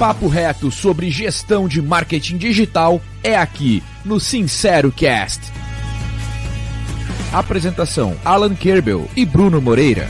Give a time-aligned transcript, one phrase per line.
[0.00, 5.42] papo reto sobre gestão de marketing digital é aqui no Sincero Cast.
[7.30, 10.08] Apresentação: Alan Kerbel e Bruno Moreira.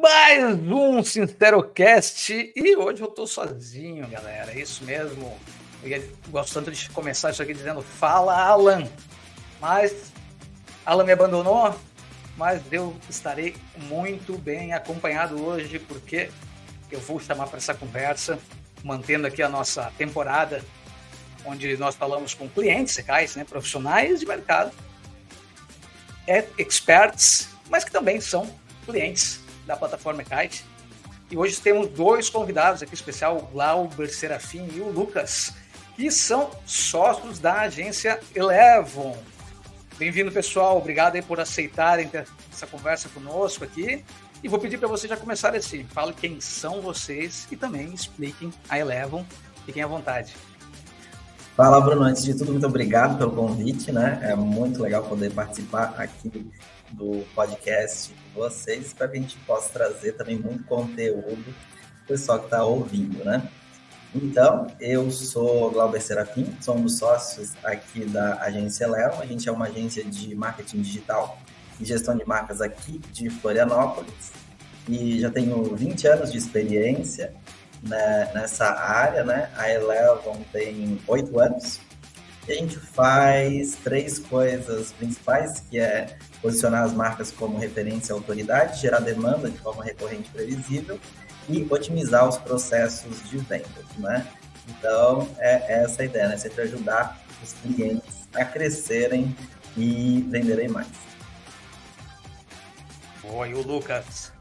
[0.00, 4.52] Mais um Sincerocast e hoje eu tô sozinho, galera.
[4.52, 5.38] É isso mesmo.
[5.84, 8.88] Eu gosto tanto de começar isso aqui dizendo Fala, Alan.
[9.60, 10.10] Mas
[10.86, 11.74] Alan me abandonou,
[12.40, 16.30] mas eu estarei muito bem acompanhado hoje porque
[16.90, 18.38] eu vou chamar para essa conversa,
[18.82, 20.64] mantendo aqui a nossa temporada,
[21.44, 24.72] onde nós falamos com clientes secais, né, profissionais de mercado,
[26.26, 28.50] é, experts, mas que também são
[28.86, 30.64] clientes da plataforma Kite.
[31.30, 35.52] E hoje temos dois convidados aqui especial, o Glauber Serafim e o Lucas,
[35.94, 39.14] que são sócios da agência Elevon.
[40.00, 40.78] Bem-vindo, pessoal.
[40.78, 44.02] Obrigado aí por aceitarem ter essa conversa conosco aqui.
[44.42, 45.84] E vou pedir para vocês já começarem assim.
[45.84, 49.26] Fale quem são vocês e também expliquem a Elevon.
[49.66, 50.34] Fiquem à vontade.
[51.54, 52.04] Fala, Bruno.
[52.04, 54.18] Antes de tudo, muito obrigado pelo convite, né?
[54.22, 56.50] É muito legal poder participar aqui
[56.92, 62.06] do podcast de vocês para que a gente possa trazer também muito conteúdo para o
[62.08, 63.46] pessoal que está ouvindo, né?
[64.12, 69.20] Então, eu sou Glauber Serafim, sou dos sócios aqui da agência Léo.
[69.20, 71.38] A gente é uma agência de marketing digital
[71.78, 74.32] e gestão de marcas aqui de Florianópolis.
[74.88, 77.32] E já tenho 20 anos de experiência
[77.84, 79.48] né, nessa área, né?
[79.56, 81.80] A Elevon tem 8 anos.
[82.48, 88.14] E a gente faz três coisas principais, que é posicionar as marcas como referência e
[88.14, 90.98] autoridade, gerar demanda de forma recorrente e previsível
[91.50, 94.26] e otimizar os processos de vendas, né?
[94.68, 96.36] Então, é essa a ideia, né?
[96.36, 99.34] Sempre ajudar os clientes a crescerem
[99.76, 100.88] e venderem mais.
[103.24, 104.32] Oi, o Lucas.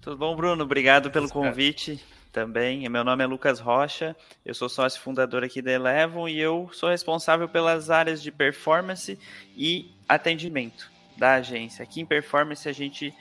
[0.00, 0.62] Tudo bom, Bruno?
[0.64, 2.00] Obrigado pelo convite
[2.32, 2.88] também.
[2.88, 6.90] Meu nome é Lucas Rocha, eu sou sócio fundador aqui da Elevon e eu sou
[6.90, 9.18] responsável pelas áreas de performance
[9.56, 11.82] e atendimento da agência.
[11.82, 13.14] Aqui em performance a gente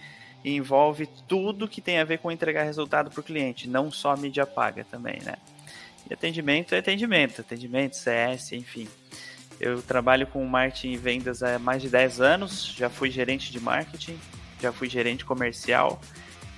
[0.43, 4.45] envolve tudo que tem a ver com entregar resultado para o cliente, não só mídia
[4.45, 5.35] paga também, né?
[6.09, 8.87] E atendimento é atendimento, atendimento, CS, enfim.
[9.59, 13.59] Eu trabalho com marketing e vendas há mais de 10 anos, já fui gerente de
[13.59, 14.19] marketing,
[14.61, 16.01] já fui gerente comercial,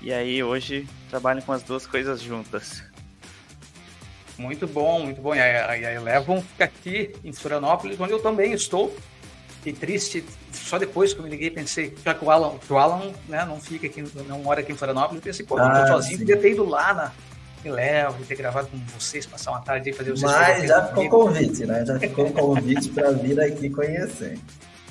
[0.02, 2.84] e aí hoje trabalho com as duas coisas juntas.
[4.38, 5.34] Muito bom, muito bom.
[5.34, 8.96] E a, Elevon fica aqui em Florianópolis, onde eu também estou.
[9.66, 12.78] Fiquei triste só depois que eu me liguei pensei, já que o Alan, que o
[12.78, 15.70] Alan né, não fica aqui, não mora aqui em Florianópolis, eu pensei, pô, ah, eu
[15.70, 17.12] tô ah, sozinho, podia ter ido lá na
[17.68, 21.66] Elevo, ter gravado com vocês, passar uma tarde e fazer os Mas já ficou convite,
[21.66, 21.84] né?
[21.84, 24.38] Já ficou convite para vir aqui conhecer.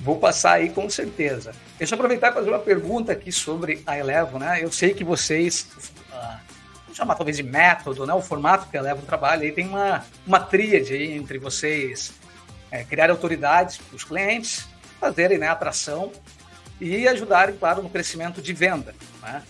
[0.01, 1.53] Vou passar aí com certeza.
[1.79, 4.59] Deixa eu aproveitar e fazer uma pergunta aqui sobre a Elevo, né?
[4.61, 5.69] Eu sei que vocês,
[6.11, 6.37] uh,
[6.83, 8.12] vamos chamar talvez de método, né?
[8.12, 12.12] O formato que a Elevo trabalha, aí tem uma, uma tríade aí entre vocês
[12.75, 14.67] é, criar autoridades para os clientes,
[14.99, 16.11] fazerem né, atração
[16.81, 18.93] e ajudarem, claro, no crescimento de venda.
[19.23, 19.43] Né?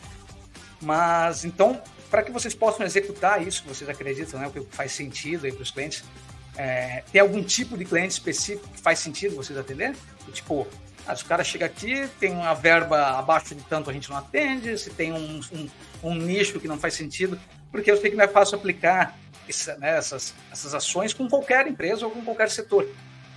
[0.82, 1.80] Mas então,
[2.10, 5.62] para que vocês possam executar isso que vocês acreditam, né, o que faz sentido para
[5.62, 6.04] os clientes,
[6.54, 9.96] é, tem algum tipo de cliente específico que faz sentido vocês atender?
[10.30, 10.68] Tipo,
[11.06, 14.18] ah, se o cara chega aqui, tem uma verba abaixo de tanto a gente não
[14.18, 15.70] atende, se tem um, um,
[16.02, 17.40] um nicho que não faz sentido,
[17.72, 19.18] porque eu sei que não é fácil aplicar
[19.48, 22.86] essa, né, essas, essas ações com qualquer empresa ou com qualquer setor.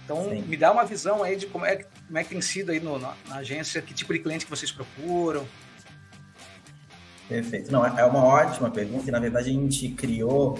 [0.07, 0.41] Então, Sim.
[0.47, 2.97] me dá uma visão aí de como é, como é que tem sido aí no,
[2.97, 5.45] na, na, agência, que tipo de cliente que vocês procuram.
[7.27, 7.69] Perfeito.
[7.69, 10.57] Não, é uma ótima pergunta e, na verdade, a gente criou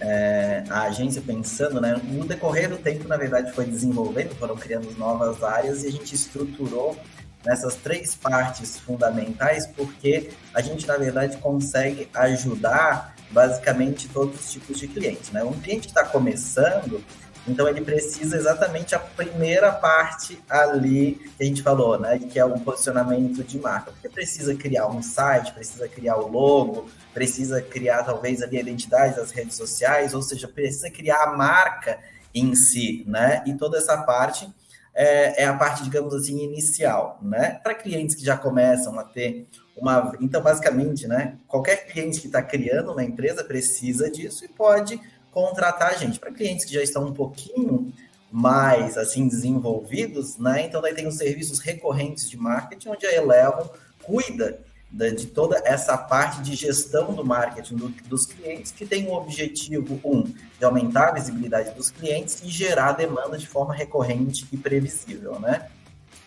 [0.00, 2.00] é, a agência pensando, né?
[2.04, 6.14] No decorrer do tempo, na verdade, foi desenvolvendo, foram criando novas áreas e a gente
[6.14, 6.96] estruturou
[7.44, 14.78] nessas três partes fundamentais, porque a gente, na verdade, consegue ajudar basicamente todos os tipos
[14.78, 15.42] de clientes, né?
[15.42, 17.02] Um cliente que está começando,
[17.48, 22.18] então ele precisa exatamente a primeira parte ali que a gente falou, né?
[22.18, 23.92] Que é o posicionamento de marca.
[23.92, 29.16] Porque precisa criar um site, precisa criar o logo, precisa criar talvez ali a identidade
[29.16, 31.98] das redes sociais, ou seja, precisa criar a marca
[32.34, 33.42] em si, né?
[33.46, 34.52] E toda essa parte
[34.94, 37.60] é, é a parte, digamos assim, inicial, né?
[37.62, 39.46] Para clientes que já começam a ter
[39.76, 40.12] uma.
[40.20, 41.36] Então, basicamente, né?
[41.46, 45.00] Qualquer cliente que está criando uma empresa precisa disso e pode
[45.36, 46.18] contratar gente.
[46.18, 47.92] Para clientes que já estão um pouquinho
[48.32, 50.64] mais assim desenvolvidos, né?
[50.64, 53.70] Então daí tem os serviços recorrentes de marketing, onde a Elevo
[54.02, 54.58] cuida
[54.90, 59.12] de, de toda essa parte de gestão do marketing do, dos clientes, que tem o
[59.12, 64.56] objetivo, um, de aumentar a visibilidade dos clientes e gerar demanda de forma recorrente e
[64.56, 65.68] previsível, né?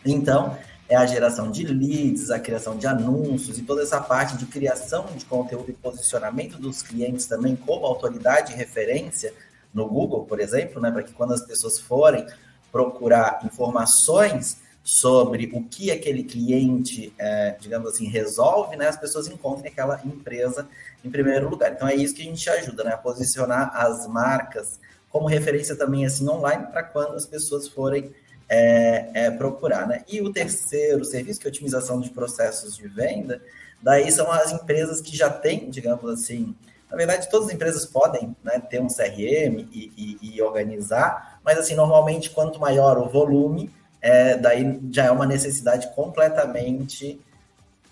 [0.06, 0.56] Então,
[0.90, 5.06] é a geração de leads, a criação de anúncios e toda essa parte de criação
[5.16, 9.32] de conteúdo e posicionamento dos clientes também como autoridade e referência
[9.72, 12.26] no Google, por exemplo, né, para que quando as pessoas forem
[12.72, 19.72] procurar informações sobre o que aquele cliente, é, digamos assim, resolve, né, as pessoas encontrem
[19.72, 20.68] aquela empresa
[21.06, 21.72] em primeiro lugar.
[21.72, 24.80] Então é isso que a gente ajuda, né, a posicionar as marcas
[25.12, 28.12] como referência também assim online para quando as pessoas forem
[28.50, 30.04] é, é, procurar, né?
[30.08, 33.42] E o terceiro serviço, que é otimização de processos de venda,
[33.82, 36.56] daí são as empresas que já têm, digamos assim,
[36.90, 41.60] na verdade, todas as empresas podem né, ter um CRM e, e, e, organizar, mas
[41.60, 47.22] assim, normalmente, quanto maior o volume, é, daí já é uma necessidade completamente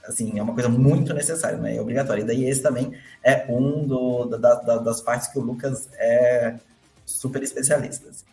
[0.08, 1.76] assim, é uma coisa muito necessária, né?
[1.76, 2.22] É obrigatória.
[2.22, 6.56] E daí esse também é um do, da, da, das partes que o Lucas é
[7.06, 8.10] super especialista.
[8.10, 8.24] Assim.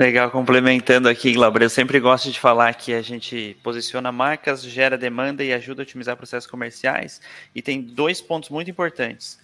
[0.00, 4.96] Legal, complementando aqui, Glauber, eu sempre gosto de falar que a gente posiciona marcas, gera
[4.96, 7.20] demanda e ajuda a otimizar processos comerciais.
[7.54, 9.38] E tem dois pontos muito importantes: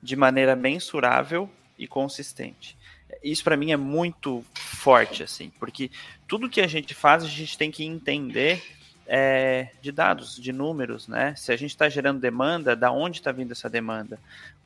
[0.00, 2.78] de maneira mensurável e consistente.
[3.20, 5.90] Isso para mim é muito forte, assim, porque
[6.28, 8.62] tudo que a gente faz, a gente tem que entender
[9.08, 11.34] é, de dados, de números, né?
[11.36, 14.20] Se a gente está gerando demanda, da onde está vindo essa demanda?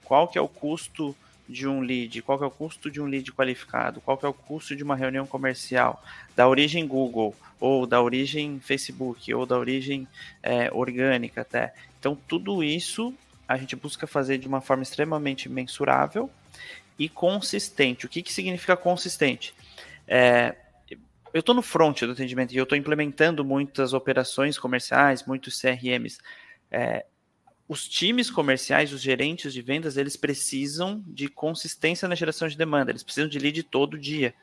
[0.04, 1.16] Qual que é o custo
[1.50, 4.76] de um lead, qual é o custo de um lead qualificado, qual é o custo
[4.76, 6.02] de uma reunião comercial,
[6.36, 10.06] da origem Google, ou da origem Facebook, ou da origem
[10.42, 11.74] é, orgânica até.
[11.98, 13.12] Então, tudo isso
[13.46, 16.30] a gente busca fazer de uma forma extremamente mensurável
[16.98, 18.06] e consistente.
[18.06, 19.52] O que, que significa consistente?
[20.06, 20.54] É,
[21.32, 26.18] eu estou no front do atendimento e eu estou implementando muitas operações comerciais, muitos CRMs.
[26.70, 27.04] É,
[27.70, 32.90] os times comerciais, os gerentes de vendas, eles precisam de consistência na geração de demanda,
[32.90, 34.34] eles precisam de lead todo dia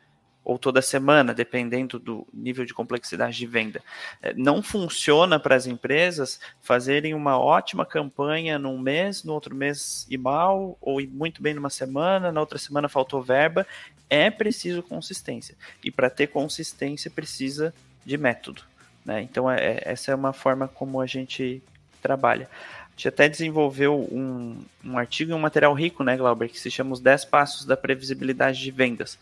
[0.45, 3.83] ou toda semana, dependendo do nível de complexidade de venda.
[4.21, 10.07] É, não funciona para as empresas fazerem uma ótima campanha num mês, no outro mês
[10.09, 13.67] ir mal, ou muito bem numa semana, na outra semana faltou verba.
[14.09, 15.53] É preciso consistência.
[15.83, 17.73] E para ter consistência precisa
[18.05, 18.61] de método.
[19.03, 19.21] Né?
[19.21, 21.61] Então, é, é essa é uma forma como a gente
[22.01, 22.49] trabalha
[22.97, 26.93] gente até desenvolveu um, um artigo e um material rico, né, Glauber, que se chama
[26.93, 29.19] Os 10 Passos da Previsibilidade de Vendas.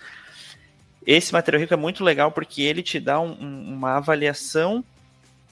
[1.06, 4.84] Esse material rico é muito legal porque ele te dá um, uma avaliação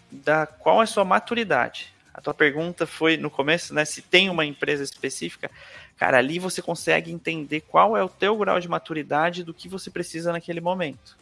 [0.10, 1.94] da qual é a sua maturidade.
[2.14, 5.52] A tua pergunta foi no começo, né, se tem uma empresa específica.
[5.98, 9.92] Cara, ali você consegue entender qual é o teu grau de maturidade do que você
[9.92, 11.18] precisa naquele momento.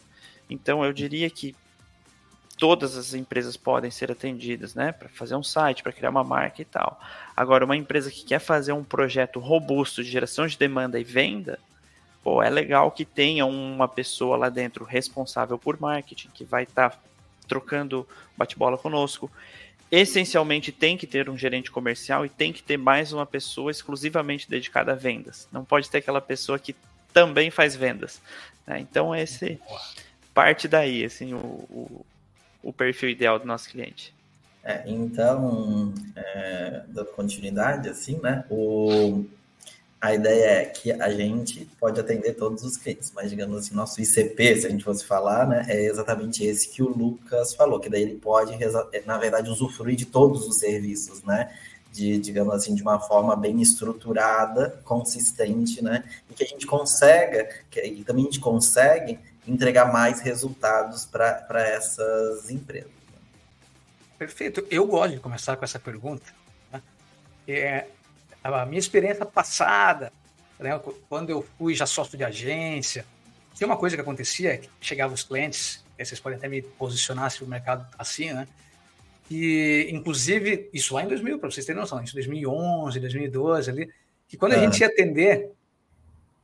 [0.47, 1.55] Então, eu diria que
[2.61, 4.91] todas as empresas podem ser atendidas, né?
[4.91, 7.01] Para fazer um site, para criar uma marca e tal.
[7.35, 11.57] Agora, uma empresa que quer fazer um projeto robusto de geração de demanda e venda,
[12.23, 16.91] pô, é legal que tenha uma pessoa lá dentro responsável por marketing, que vai estar
[16.91, 16.99] tá
[17.47, 19.31] trocando bate-bola conosco.
[19.89, 24.47] Essencialmente tem que ter um gerente comercial e tem que ter mais uma pessoa exclusivamente
[24.47, 25.47] dedicada a vendas.
[25.51, 26.75] Não pode ter aquela pessoa que
[27.11, 28.21] também faz vendas.
[28.67, 28.79] Né?
[28.81, 29.59] Então esse
[30.31, 32.05] parte daí, assim, o, o,
[32.63, 34.13] o perfil ideal do nosso cliente.
[34.63, 38.45] É, então, é, dando continuidade, assim, né?
[38.49, 39.25] O,
[39.99, 44.01] a ideia é que a gente pode atender todos os clientes, mas digamos assim, nosso
[44.01, 47.89] ICP, se a gente fosse falar, né, é exatamente esse que o Lucas falou, que
[47.89, 48.57] daí ele pode,
[49.05, 51.51] na verdade, usufruir de todos os serviços, né?
[51.91, 56.03] De, digamos assim, de uma forma bem estruturada, consistente, né?
[56.29, 61.67] E que a gente consegue, que, e também a gente consegue entregar mais resultados para
[61.67, 62.91] essas empresas.
[64.17, 64.65] Perfeito.
[64.69, 66.25] Eu gosto de começar com essa pergunta.
[66.71, 66.81] Né?
[67.47, 67.87] É,
[68.43, 70.11] a minha experiência passada,
[70.59, 70.79] né,
[71.09, 73.05] quando eu fui já sócio de agência,
[73.55, 77.43] tinha uma coisa que acontecia, que chegavam os clientes, vocês podem até me posicionar se
[77.43, 78.47] o mercado tá assim, né?
[79.29, 83.93] E, inclusive, isso lá em 2000, para vocês terem noção, isso em 2011, 2012 ali,
[84.27, 85.51] que quando a gente ia atender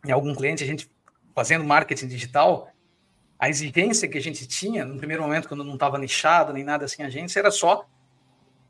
[0.09, 0.89] algum cliente, a gente
[1.35, 2.71] fazendo marketing digital,
[3.39, 6.85] a exigência que a gente tinha, no primeiro momento, quando não estava nichado nem nada
[6.85, 7.85] assim, a agência, era só.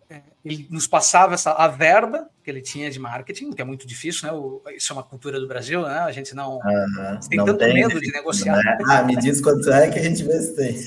[0.10, 3.86] É, ele nos passava essa, a verba que ele tinha de marketing, que é muito
[3.86, 4.34] difícil, né?
[4.34, 6.00] O, isso é uma cultura do Brasil, né?
[6.00, 8.56] A gente não uhum, tem não tanto tem, medo de negociar.
[8.56, 8.78] Né?
[8.88, 10.86] Ah, me diz quanto é que a gente vê se tem.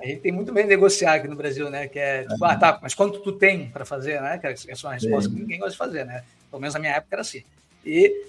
[0.00, 1.86] a gente tem muito medo de negociar aqui no Brasil, né?
[1.86, 4.38] Que é, tipo, ah, tá, mas quanto tu tem para fazer, né?
[4.38, 5.36] Que essa é uma resposta Sim.
[5.36, 6.24] que ninguém gosta de fazer, né?
[6.50, 7.42] Pelo menos na minha época era assim.
[7.84, 8.26] E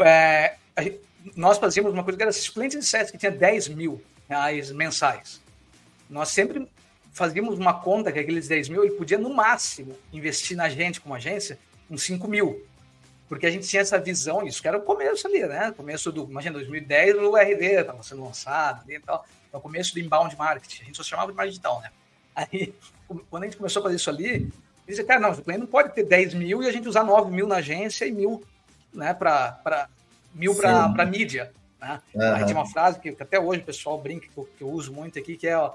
[0.00, 1.00] é, gente,
[1.34, 5.40] nós fazíamos uma coisa que era clientes de sete que tinha 10 mil reais mensais.
[6.08, 6.68] Nós sempre
[7.12, 11.14] fazíamos uma conta que aqueles 10 mil, ele podia no máximo investir na gente como
[11.14, 11.58] agência
[11.90, 12.66] uns 5 mil.
[13.28, 15.72] porque a gente tinha essa visão, isso que era o começo ali, né?
[15.76, 20.00] Começo do, imagina, 2010 o RD estava sendo lançado e tal, é o começo do
[20.00, 21.90] inbound marketing, a gente só chamava de marketing digital, né?
[22.34, 22.74] Aí,
[23.30, 24.52] quando a gente começou a fazer isso ali,
[24.86, 27.30] dizia, cara, não, o cliente não pode ter 10 mil e a gente usar 9
[27.30, 28.44] mil na agência e mil,
[28.92, 29.88] né, para
[30.34, 31.52] mil para mídia.
[31.86, 32.00] Né?
[32.14, 32.34] Uhum.
[32.34, 34.92] Aí tinha uma frase que, até hoje o pessoal brinca, que eu, que eu uso
[34.92, 35.74] muito aqui, que é, ó,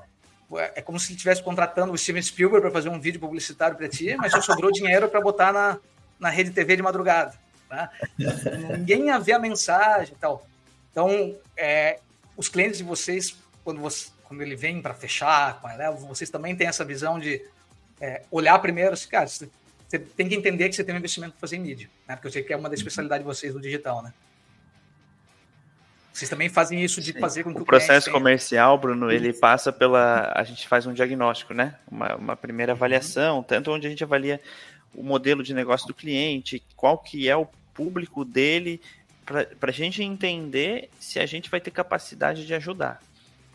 [0.58, 4.15] é como se estivesse contratando o Steven Spielberg para fazer um vídeo publicitário para ti,
[4.18, 5.77] mas só sobrou dinheiro para botar na,
[6.20, 7.34] na rede TV de madrugada.
[7.70, 7.89] Tá?
[8.77, 10.46] Ninguém ia ver a mensagem e tal.
[10.91, 12.00] Então, é,
[12.36, 16.30] os clientes de vocês, quando, você, quando ele vem para fechar com a Elevo, vocês
[16.30, 17.41] também têm essa visão de
[18.01, 19.50] é, olhar primeiro, assim, cara, você,
[20.00, 22.15] tem que entender que você tem um investimento para fazer em mídia, né?
[22.15, 24.13] porque eu sei que é uma da especialidade de vocês no digital, né?
[26.13, 27.20] Vocês também fazem isso de Sim.
[27.20, 30.32] fazer com que o, o processo comercial, Bruno, ele passa pela.
[30.36, 31.75] A gente faz um diagnóstico, né?
[31.89, 33.44] Uma, uma primeira avaliação, uhum.
[33.44, 34.39] tanto onde a gente avalia
[34.94, 38.82] o modelo de negócio do cliente, qual que é o público dele,
[39.25, 43.01] para a gente entender se a gente vai ter capacidade de ajudar,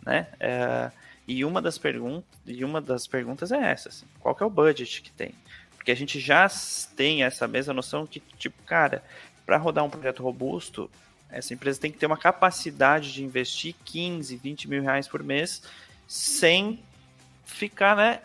[0.05, 0.27] né?
[0.41, 0.91] É,
[1.29, 4.51] e uma das perguntas, e uma das perguntas é essa, assim, qual que é o
[4.51, 5.35] budget que tem?
[5.77, 6.49] Porque a gente já
[6.97, 9.03] tem essa mesma noção que, tipo, cara,
[9.45, 10.91] para rodar um projeto robusto,
[11.31, 15.63] essa empresa tem que ter uma capacidade de investir 15, 20 mil reais por mês
[16.07, 16.79] sem
[17.45, 18.21] ficar, né,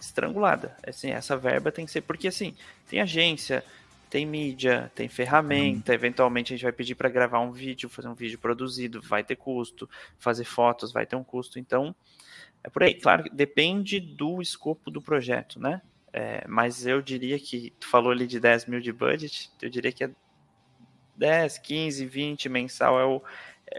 [0.00, 0.76] estrangulada.
[0.86, 2.54] Assim, essa verba tem que ser, porque assim,
[2.88, 3.64] tem agência,
[4.08, 5.94] tem mídia, tem ferramenta, uhum.
[5.94, 9.36] eventualmente a gente vai pedir para gravar um vídeo, fazer um vídeo produzido, vai ter
[9.36, 9.88] custo,
[10.18, 11.94] fazer fotos vai ter um custo, então
[12.64, 12.94] é por aí.
[12.94, 15.80] Claro, depende do escopo do projeto, né?
[16.12, 19.92] É, mas eu diria que, tu falou ali de 10 mil de budget, eu diria
[19.92, 20.10] que é
[21.16, 23.22] 10, 15, 20 mensal é o,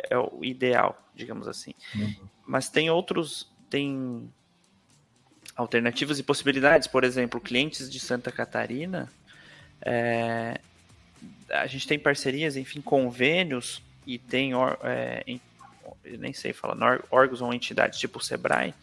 [0.10, 1.74] é o ideal, digamos assim.
[1.96, 2.16] Uhum.
[2.46, 4.30] Mas tem outros, tem
[5.56, 9.12] alternativas e possibilidades, por exemplo, clientes de Santa Catarina,
[9.82, 10.60] é,
[11.50, 14.52] a gente tem parcerias, enfim, convênios e tem,
[14.84, 15.42] é, em,
[16.06, 18.74] nem sei falar, órgãos ou entidades tipo o Sebrae.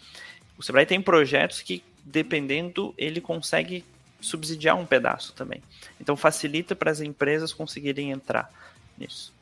[0.56, 3.84] O Sebrae tem projetos que, dependendo, ele consegue
[4.20, 5.62] subsidiar um pedaço também.
[6.00, 8.50] Então facilita para as empresas conseguirem entrar
[8.96, 9.32] nisso.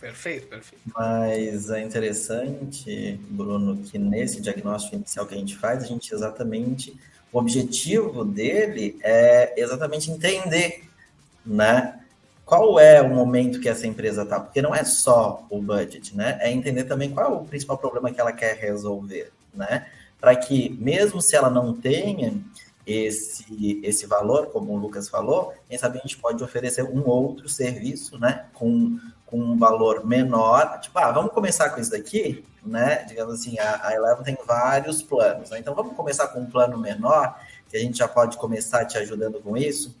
[0.00, 0.82] Perfeito, perfeito.
[0.94, 6.98] Mas é interessante, Bruno, que nesse diagnóstico inicial que a gente faz, a gente exatamente
[7.32, 10.84] o objetivo dele é exatamente entender,
[11.44, 12.00] né?
[12.44, 14.40] Qual é o momento que essa empresa está?
[14.40, 16.38] Porque não é só o budget, né?
[16.40, 19.86] É entender também qual é o principal problema que ela quer resolver, né?
[20.20, 22.40] Para que, mesmo se ela não tenha
[22.86, 27.48] esse, esse valor, como o Lucas falou, quem sabe a gente pode oferecer um outro
[27.48, 33.04] serviço, né, com, com um valor menor, tipo, ah, vamos começar com isso daqui, né,
[33.04, 35.58] digamos assim, a, a Eleven tem vários planos, né?
[35.58, 39.40] então vamos começar com um plano menor, que a gente já pode começar te ajudando
[39.40, 39.96] com isso,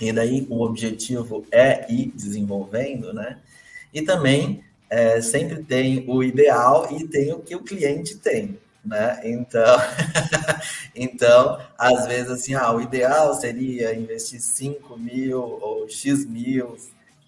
[0.00, 3.38] e daí o objetivo é ir desenvolvendo, né,
[3.92, 9.20] e também é, sempre tem o ideal e tem o que o cliente tem, né?
[9.24, 9.76] Então,
[10.94, 16.76] então, às vezes, assim, ah, o ideal seria investir 5 mil ou X mil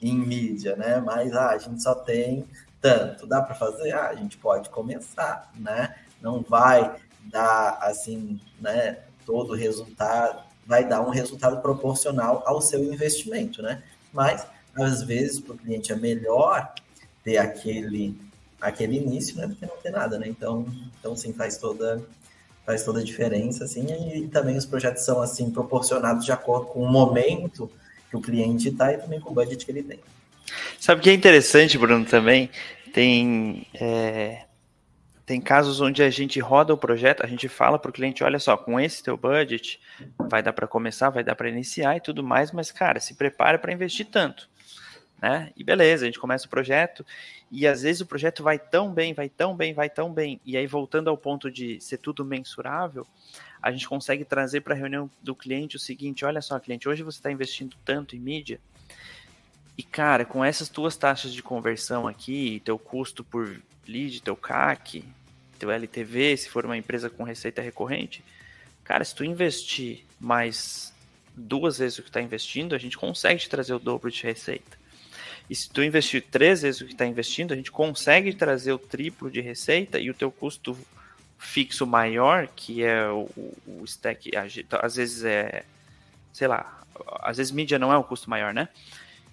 [0.00, 1.00] em mídia, né?
[1.00, 2.44] Mas ah, a gente só tem
[2.80, 3.26] tanto.
[3.26, 3.92] Dá para fazer?
[3.92, 5.94] Ah, a gente pode começar, né?
[6.20, 12.82] Não vai dar, assim, né, todo o resultado, vai dar um resultado proporcional ao seu
[12.84, 13.82] investimento, né?
[14.12, 16.72] Mas, às vezes, para o cliente é melhor
[17.24, 18.16] ter aquele
[18.60, 20.26] aquele início, né, do que não ter nada, né?
[20.28, 20.66] Então,
[20.98, 22.02] então sim, faz toda
[22.64, 26.82] faz toda a diferença, assim, e também os projetos são, assim, proporcionados de acordo com
[26.82, 27.70] o momento
[28.10, 30.00] que o cliente está e também com o budget que ele tem.
[30.76, 32.50] Sabe o que é interessante, Bruno, também?
[32.92, 34.46] Tem, é,
[35.24, 38.40] tem casos onde a gente roda o projeto, a gente fala para o cliente, olha
[38.40, 39.78] só, com esse teu budget,
[40.28, 43.60] vai dar para começar, vai dar para iniciar e tudo mais, mas, cara, se prepara
[43.60, 44.48] para investir tanto
[45.20, 45.50] né?
[45.56, 47.04] E beleza, a gente começa o projeto
[47.50, 50.40] e às vezes o projeto vai tão bem, vai tão bem, vai tão bem.
[50.44, 53.06] E aí voltando ao ponto de ser tudo mensurável,
[53.62, 57.02] a gente consegue trazer para a reunião do cliente o seguinte: olha só, cliente, hoje
[57.02, 58.60] você está investindo tanto em mídia.
[59.78, 65.04] E cara, com essas tuas taxas de conversão aqui, teu custo por lead, teu CAC,
[65.58, 68.24] teu LTV, se for uma empresa com receita recorrente,
[68.82, 70.94] cara, se tu investir mais
[71.36, 74.78] duas vezes o que está investindo, a gente consegue te trazer o dobro de receita.
[75.48, 78.78] E se tu investir três vezes o que está investindo, a gente consegue trazer o
[78.78, 80.76] triplo de receita e o teu custo
[81.38, 83.28] fixo maior, que é o,
[83.66, 85.64] o stack, às vezes é,
[86.32, 86.82] sei lá,
[87.20, 88.68] às vezes mídia não é o custo maior, né?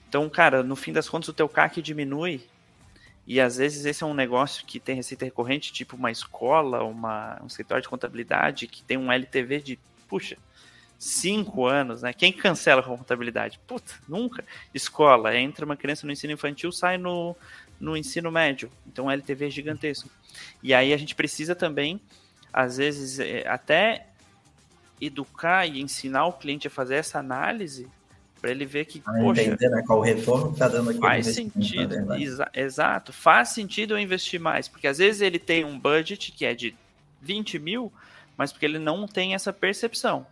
[0.08, 2.42] Então, cara, no fim das contas o teu CAC diminui
[3.26, 7.40] e às vezes esse é um negócio que tem receita recorrente, tipo uma escola, uma,
[7.42, 10.38] um escritório de contabilidade que tem um LTV de, puxa,
[11.04, 12.14] cinco anos, né?
[12.14, 13.60] Quem cancela com contabilidade?
[13.68, 14.44] Puta, nunca.
[14.74, 17.36] Escola, entra uma criança no ensino infantil, sai no,
[17.80, 18.72] no ensino médio.
[18.88, 20.10] Então, LTV é gigantesco.
[20.62, 22.00] E aí a gente precisa também,
[22.52, 24.08] às vezes, é, até
[25.02, 27.88] educar e ensinar o cliente a fazer essa análise
[28.40, 31.00] para ele ver que, ah, poxa, entender, né, qual o retorno que está dando aqui.
[31.00, 35.80] Faz sentido, exa exato, faz sentido eu investir mais, porque às vezes ele tem um
[35.80, 36.76] budget que é de
[37.22, 37.92] 20 mil,
[38.38, 40.28] mas porque ele não tem essa percepção.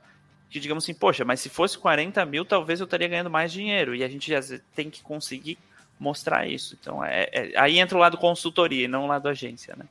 [0.52, 3.96] Que digamos assim, poxa, mas se fosse 40 mil, talvez eu estaria ganhando mais dinheiro.
[3.96, 4.32] E a gente
[4.76, 5.58] tem que conseguir
[5.98, 6.78] mostrar isso.
[6.80, 9.86] Então, é, é, aí entra o lado consultoria e não o lado agência, né?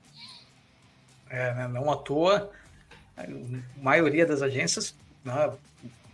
[1.31, 2.51] É, né, não à toa,
[3.17, 3.25] a
[3.81, 5.53] maioria das agências, né,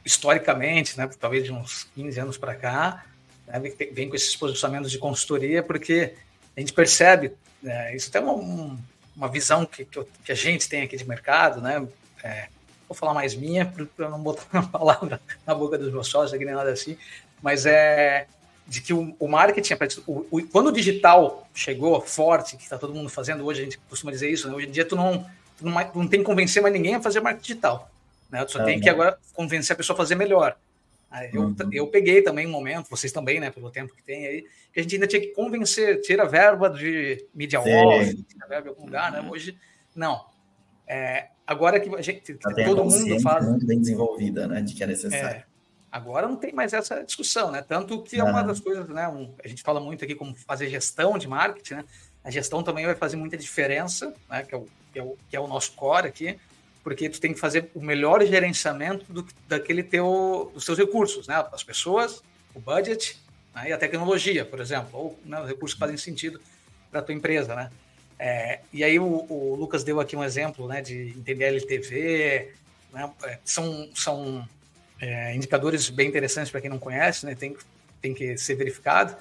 [0.04, 3.06] historicamente, né, talvez de uns 15 anos para cá,
[3.46, 3.58] né,
[3.92, 6.14] vem com esses posicionamentos de consultoria, porque
[6.54, 8.78] a gente percebe, né, isso tem uma,
[9.16, 11.88] uma visão que, que, a gente tem aqui de mercado, né,
[12.22, 12.48] é,
[12.88, 16.54] vou falar mais minha, para não botar uma palavra na boca dos meus sócios, nem
[16.54, 16.96] nada assim,
[17.42, 18.26] mas é
[18.66, 19.74] de que o, o marketing,
[20.06, 23.78] o, o, quando o digital chegou forte, que está todo mundo fazendo hoje, a gente
[23.88, 24.56] costuma dizer isso, né?
[24.56, 25.24] hoje em dia tu não,
[25.56, 27.90] tu não, tu não, tem que convencer mais ninguém a fazer marketing digital,
[28.28, 28.44] né?
[28.44, 30.56] Tu só tem que agora convencer a pessoa a fazer melhor.
[31.32, 31.56] Eu, uhum.
[31.72, 34.82] eu peguei também um momento, vocês também, né, pelo tempo que tem aí, que a
[34.82, 39.12] gente ainda tinha que convencer, tira verba de media off, tira verba em algum lugar,
[39.12, 39.26] né?
[39.30, 39.56] Hoje,
[39.94, 40.26] não.
[40.86, 43.46] É, agora que, a gente, que todo mundo faz.
[43.46, 45.38] muito bem desenvolvida, né, de que é necessário.
[45.38, 45.44] É,
[45.96, 47.64] Agora não tem mais essa discussão, né?
[47.66, 49.08] Tanto que é uma das coisas, né?
[49.08, 51.84] Um, a gente fala muito aqui como fazer gestão de marketing, né?
[52.22, 54.42] A gestão também vai fazer muita diferença, né?
[54.42, 56.38] Que é o, que é o, que é o nosso core aqui,
[56.84, 61.42] porque tu tem que fazer o melhor gerenciamento do, daquele teu, dos seus recursos, né?
[61.50, 62.22] As pessoas,
[62.54, 63.18] o budget
[63.54, 63.70] né?
[63.70, 66.38] e a tecnologia, por exemplo, ou né, os recursos que fazem sentido
[66.90, 67.70] para tua empresa, né?
[68.18, 70.80] É, e aí o, o, Lucas deu aqui um exemplo, né?
[70.80, 72.52] De entender LTV,
[72.92, 73.10] né?
[73.24, 74.48] É, são, são
[75.00, 77.34] é, indicadores bem interessantes para quem não conhece, né?
[77.34, 77.56] Tem,
[78.00, 79.16] tem que ser verificado.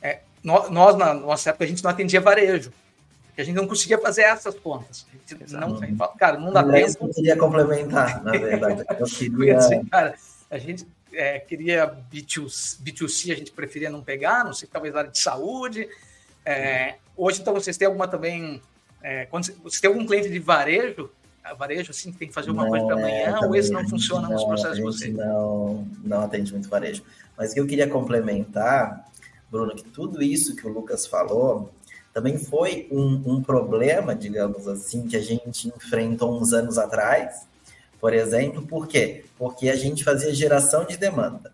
[0.00, 2.72] É, nós, na nossa época, a gente não atendia varejo,
[3.36, 5.06] a gente não conseguia fazer essas contas.
[5.48, 5.78] Não,
[6.16, 7.06] cara, não dá Mas tempo.
[7.06, 8.84] Eu queria complementar, na verdade.
[8.98, 9.58] Eu queria...
[9.58, 10.14] Assim, cara,
[10.50, 15.10] a gente é, queria B2, B2C, a gente preferia não pegar, não sei, talvez área
[15.10, 15.88] de saúde.
[16.44, 18.62] É, hoje, então, vocês têm alguma também.
[19.02, 21.10] É, quando você tem algum cliente de varejo,
[21.56, 24.28] varejo, assim, tem que fazer uma não, coisa para amanhã, é, ou esse não funciona
[24.28, 25.14] não, nos processos de vocês?
[25.14, 27.02] Não, não atende muito varejo.
[27.36, 29.06] Mas o que eu queria complementar,
[29.50, 31.72] Bruno, que tudo isso que o Lucas falou
[32.12, 37.46] também foi um, um problema, digamos assim, que a gente enfrentou uns anos atrás,
[38.00, 39.24] por exemplo, por quê?
[39.38, 41.52] Porque a gente fazia geração de demanda,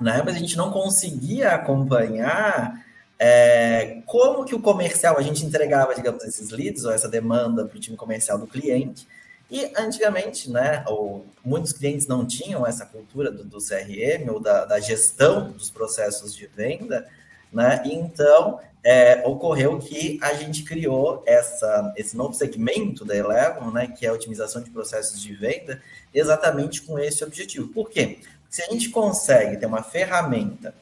[0.00, 0.22] né?
[0.24, 2.83] mas a gente não conseguia acompanhar
[3.26, 7.74] é, como que o comercial, a gente entregava, digamos, esses leads ou essa demanda para
[7.74, 9.08] o time comercial do cliente,
[9.50, 14.66] e antigamente, né, ou, muitos clientes não tinham essa cultura do, do CRM ou da,
[14.66, 17.08] da, gestão dos processos de venda,
[17.50, 23.86] né, então é, ocorreu que a gente criou essa, esse novo segmento da Eleven, né,
[23.86, 25.80] que é a otimização de processos de venda,
[26.12, 27.68] exatamente com esse objetivo.
[27.68, 28.18] Por quê?
[28.50, 30.74] Se a gente consegue ter uma ferramenta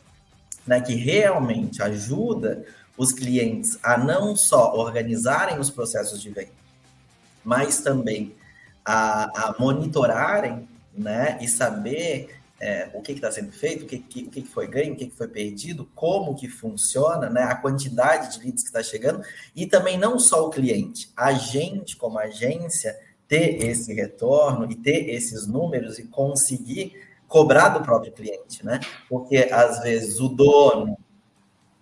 [0.67, 2.65] né, que realmente ajuda
[2.97, 6.51] os clientes a não só organizarem os processos de venda,
[7.45, 8.35] mas também
[8.85, 14.23] a, a monitorarem né, e saber é, o que está sendo feito, o, que, que,
[14.23, 18.33] o que, foi ganho, o que, que foi perdido, como que funciona, né, a quantidade
[18.33, 19.21] de leads que está chegando,
[19.55, 22.97] e também não só o cliente, a gente, como agência,
[23.27, 26.95] ter esse retorno e ter esses números e conseguir
[27.33, 28.79] cobrar do próprio cliente, né?
[29.09, 30.99] Porque às vezes o dono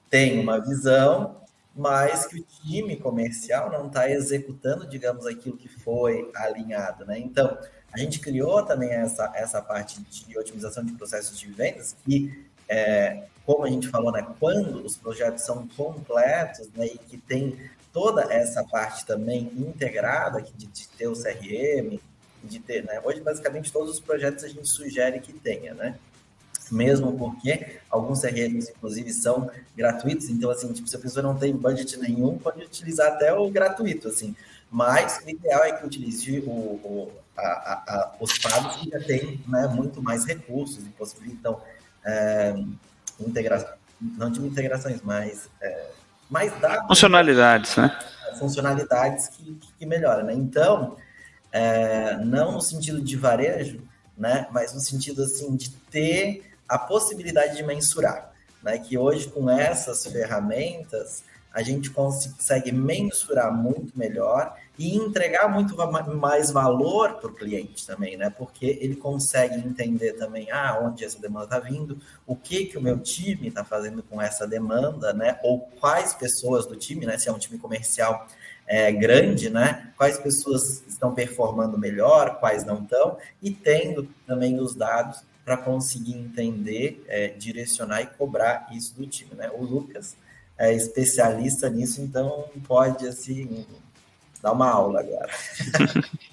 [0.09, 1.41] tem uma visão,
[1.75, 7.19] mas que o time comercial não está executando, digamos, aquilo que foi alinhado, né?
[7.19, 7.59] Então,
[7.93, 13.25] a gente criou também essa, essa parte de otimização de processos de vendas, que, é,
[13.45, 17.59] como a gente falou, né, quando os projetos são completos né, e que tem
[17.93, 21.99] toda essa parte também integrada de, de ter o CRM,
[22.45, 23.01] de ter, né?
[23.05, 25.97] Hoje, basicamente, todos os projetos a gente sugere que tenha, né?
[26.71, 30.29] Mesmo porque alguns CRMs, inclusive, são gratuitos.
[30.29, 34.09] Então, assim, tipo, se a pessoa não tem budget nenhum, pode utilizar até o gratuito,
[34.09, 34.37] assim.
[34.71, 39.41] Mas o ideal é que utilize o, o a, a, os pagos que já têm
[39.49, 41.61] né, muito mais recursos e possibilitam
[42.05, 42.55] é,
[43.19, 45.91] integração, não de integrações, mas é,
[46.29, 46.87] mais dados.
[46.87, 47.99] Funcionalidades, né?
[48.39, 50.35] Funcionalidades que, que melhoram, né?
[50.35, 50.97] Então,
[51.53, 53.83] é, não no sentido de varejo,
[54.17, 58.33] né, mas no sentido assim de ter a possibilidade de mensurar,
[58.63, 65.77] né, que hoje com essas ferramentas a gente consegue mensurar muito melhor e entregar muito
[66.17, 68.31] mais valor para o cliente também, né?
[68.31, 72.81] Porque ele consegue entender também ah, onde essa demanda está vindo, o que que o
[72.81, 75.39] meu time está fazendo com essa demanda, né?
[75.43, 77.19] Ou quais pessoas do time, né?
[77.19, 78.27] Se é um time comercial
[78.71, 79.91] é, grande, né?
[79.97, 86.15] Quais pessoas estão performando melhor, quais não estão, e tendo também os dados para conseguir
[86.15, 89.51] entender, é, direcionar e cobrar isso do time, né?
[89.53, 90.17] O Lucas
[90.57, 93.67] é especialista nisso, então pode assim
[94.41, 95.31] dar uma aula agora.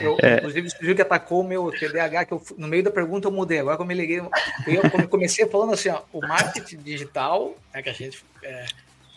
[0.00, 0.38] Eu, é.
[0.38, 3.58] Inclusive, o que atacou o meu TDAH, que eu, no meio da pergunta eu mudei.
[3.58, 4.20] Agora, como eu me liguei,
[4.66, 8.64] eu comecei falando assim: ó, o marketing digital, é que a gente, é,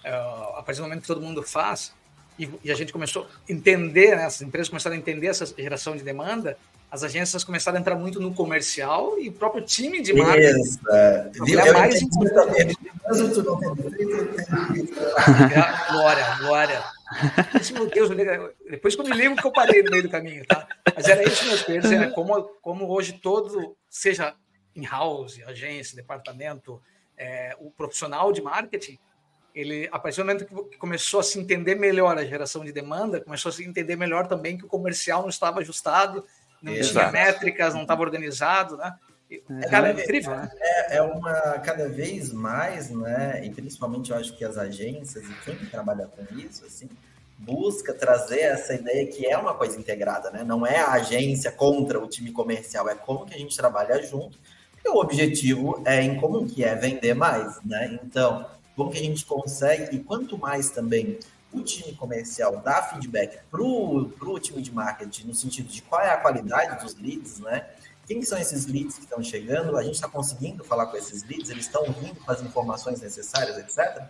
[0.10, 1.94] a partir do momento que todo mundo faz,
[2.38, 5.96] e, e a gente começou a entender, né, as empresas começaram a entender essa geração
[5.96, 6.58] de demanda,
[6.90, 10.80] as agências começaram a entrar muito no comercial e o próprio time de marketing Isso,
[10.92, 11.32] é.
[11.68, 12.78] é mais importante.
[15.90, 16.84] Glória, glória.
[17.60, 18.10] Isso, meu Deus,
[18.70, 20.68] depois que eu me lembro que eu parei no meio do caminho, tá?
[20.96, 24.36] Mas era isso mesmo, quer dizer, como, como hoje todo, seja
[24.76, 26.80] in-house, agência, departamento,
[27.18, 29.00] é, o profissional de marketing,
[29.54, 33.22] ele, a partir do momento que começou a se entender melhor a geração de demanda,
[33.22, 36.26] começou a se entender melhor também que o comercial não estava ajustado,
[36.62, 37.12] não Exato.
[37.12, 38.96] tinha métricas, não estava organizado, né?
[39.32, 40.50] É, cara, é incrível, né?
[40.60, 43.44] É, é, uma cada vez mais, né?
[43.44, 46.90] E principalmente eu acho que as agências e quem trabalha com isso, assim,
[47.38, 50.44] busca trazer essa ideia que é uma coisa integrada, né?
[50.44, 54.38] Não é a agência contra o time comercial, é como que a gente trabalha junto.
[54.86, 58.00] E o objetivo é em comum, que é vender mais, né?
[58.04, 61.20] Então, como que a gente consegue, e quanto mais também
[61.52, 66.10] o time comercial dá feedback para o time de marketing, no sentido de qual é
[66.10, 67.70] a qualidade dos leads, né?
[68.08, 69.78] Quem são esses leads que estão chegando?
[69.78, 71.50] A gente está conseguindo falar com esses leads?
[71.50, 74.04] Eles estão vindo com as informações necessárias, etc.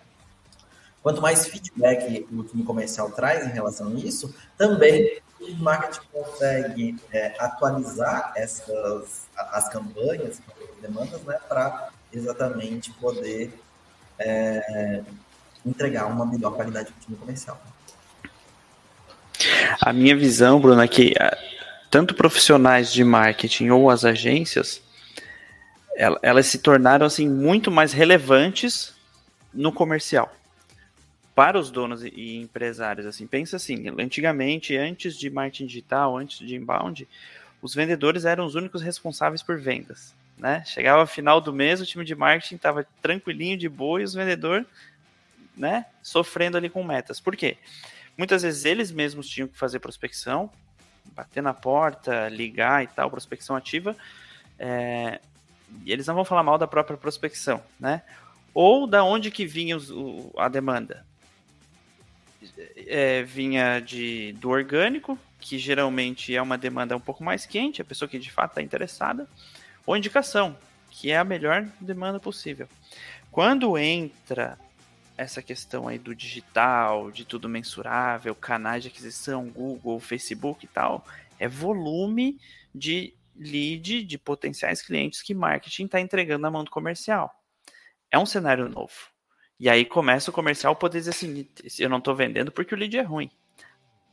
[1.04, 6.96] Quanto mais feedback o time comercial traz em relação a isso, também o marketing consegue
[7.12, 13.54] é, atualizar essas as campanhas, as demandas, né, para exatamente poder
[14.24, 15.02] é,
[15.66, 17.62] entregar uma melhor qualidade para o time comercial.
[19.82, 21.38] A minha visão, Bruno, é que ah,
[21.90, 24.82] tanto profissionais de marketing ou as agências,
[26.22, 28.94] elas se tornaram assim muito mais relevantes
[29.54, 30.34] no comercial
[31.36, 33.06] para os donos e empresários.
[33.06, 37.08] Assim, pensa assim, antigamente, antes de marketing digital, antes de inbound,
[37.62, 40.14] os vendedores eram os únicos responsáveis por vendas.
[40.38, 40.64] Né?
[40.66, 44.66] Chegava final do mês, o time de marketing estava tranquilinho, de boa, e os vendedores
[45.56, 47.20] né, sofrendo ali com metas.
[47.20, 47.58] Por quê?
[48.18, 50.50] Muitas vezes eles mesmos tinham que fazer prospecção,
[51.16, 53.96] bater na porta, ligar e tal, prospecção ativa,
[54.58, 55.20] é,
[55.84, 58.04] e eles não vão falar mal da própria prospecção, né?
[58.54, 61.06] Ou da onde que vinha os, o, a demanda?
[62.76, 67.86] É, vinha de, do orgânico, que geralmente é uma demanda um pouco mais quente, a
[67.86, 69.28] pessoa que de fato está interessada,
[69.86, 70.58] ou indicação,
[70.90, 72.68] que é a melhor demanda possível.
[73.32, 74.58] Quando entra
[75.18, 81.06] essa questão aí do digital, de tudo mensurável, canais de aquisição, Google, Facebook e tal,
[81.40, 82.40] é volume
[82.74, 87.34] de lead de potenciais clientes que marketing está entregando na mão do comercial.
[88.12, 88.94] É um cenário novo.
[89.60, 91.48] E aí começa o comercial poder dizer assim:
[91.80, 93.32] eu não estou vendendo porque o lead é ruim.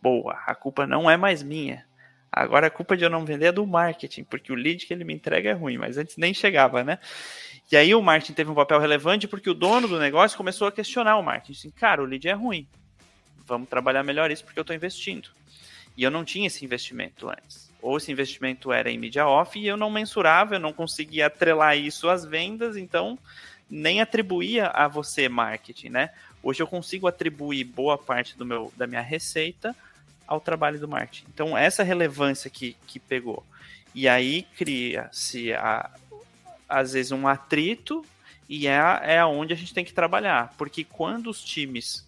[0.00, 1.86] Boa, a culpa não é mais minha.
[2.32, 5.04] Agora a culpa de eu não vender é do marketing, porque o lead que ele
[5.04, 6.98] me entrega é ruim, mas antes nem chegava, né?
[7.70, 10.72] E aí o marketing teve um papel relevante porque o dono do negócio começou a
[10.72, 11.58] questionar o marketing.
[11.58, 12.66] Assim, cara, o lead é ruim.
[13.46, 15.28] Vamos trabalhar melhor isso porque eu estou investindo.
[15.96, 17.70] E eu não tinha esse investimento antes.
[17.82, 21.76] Ou esse investimento era em mídia off e eu não mensurava, eu não conseguia atrelar
[21.76, 23.18] isso às vendas, então
[23.68, 26.10] nem atribuía a você marketing, né?
[26.42, 29.74] Hoje eu consigo atribuir boa parte do meu, da minha receita
[30.30, 31.26] ao trabalho do marketing.
[31.34, 33.44] Então, essa relevância que, que pegou.
[33.92, 35.52] E aí cria-se
[36.68, 38.06] às vezes, um atrito
[38.48, 40.54] e é, é onde a gente tem que trabalhar.
[40.56, 42.06] Porque quando os times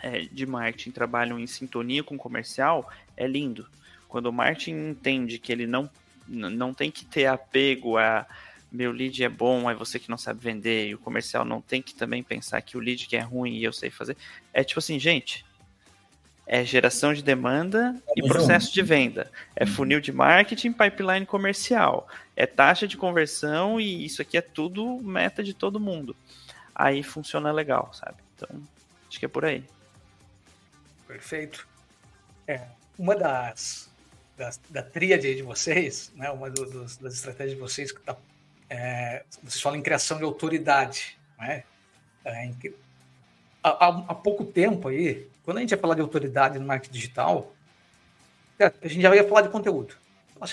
[0.00, 3.66] é, de marketing trabalham em sintonia com o comercial, é lindo.
[4.08, 5.90] Quando o marketing entende que ele não,
[6.28, 8.24] não tem que ter apego a
[8.70, 11.80] meu lead é bom, é você que não sabe vender, e o comercial não tem
[11.80, 14.16] que também pensar que o lead que é ruim e eu sei fazer.
[14.52, 15.45] É tipo assim, gente,
[16.46, 19.30] é geração de demanda e processo de venda.
[19.56, 22.08] É funil de marketing, pipeline comercial.
[22.36, 26.14] É taxa de conversão e isso aqui é tudo meta de todo mundo.
[26.72, 28.18] Aí funciona legal, sabe?
[28.36, 28.62] Então,
[29.08, 29.64] acho que é por aí.
[31.08, 31.66] Perfeito.
[32.46, 32.62] É,
[32.96, 33.90] uma das,
[34.36, 38.16] das da tríade de vocês, né, uma do, dos, das estratégias de vocês que tá,
[38.70, 41.64] é, vocês falam em criação de autoridade, né?
[42.24, 42.56] É, em,
[43.70, 47.52] há, há, pouco tempo aí, quando a gente ia falar de autoridade no marketing digital,
[48.58, 49.94] a gente já ia falar de conteúdo.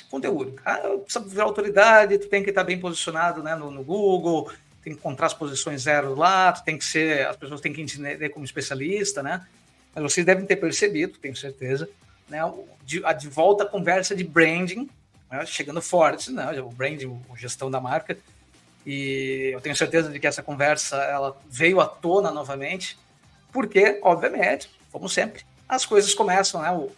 [0.09, 0.53] Conteúdo.
[0.53, 4.49] Cara, precisa virar autoridade, tu tem que estar bem posicionado né, no, no, Google,
[4.81, 7.81] tem que encontrar as posições zero lá, tu tem que ser, as pessoas têm que
[7.81, 9.45] entender como especialista, né?
[9.93, 11.89] Mas vocês devem ter percebido, tenho certeza,
[12.29, 12.39] né,
[12.83, 14.89] de, a de volta a conversa de branding,
[15.29, 18.17] né, chegando forte, né, o branding, a gestão da marca,
[18.85, 22.97] e eu tenho certeza de que essa conversa ela veio à tona novamente,
[23.51, 26.71] porque, obviamente, como sempre, as coisas começam, né?
[26.71, 26.91] O,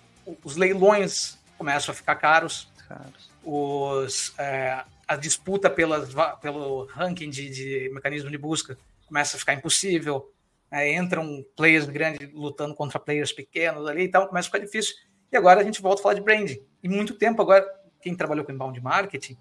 [0.44, 3.30] os leilões começam a ficar caros, caros.
[3.44, 6.10] Os, é, a disputa pelas,
[6.42, 10.32] pelo ranking de, de mecanismo de busca começa a ficar impossível.
[10.72, 14.96] É, entram players grandes lutando contra players pequenos ali, então começa a ficar difícil.
[15.32, 16.60] E agora a gente volta a falar de branding.
[16.82, 17.66] E muito tempo agora,
[18.02, 19.38] quem trabalhou com inbound marketing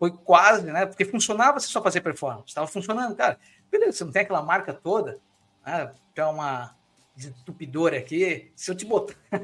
[0.00, 0.86] foi quase, né?
[0.86, 2.48] Porque funcionava se só fazer performance.
[2.48, 3.38] Estava funcionando, cara.
[3.70, 5.18] Beleza, você não tem aquela marca toda,
[5.64, 5.92] né?
[6.16, 6.74] é uma
[7.14, 8.50] desentupidora aqui.
[8.56, 9.14] Se eu te botar.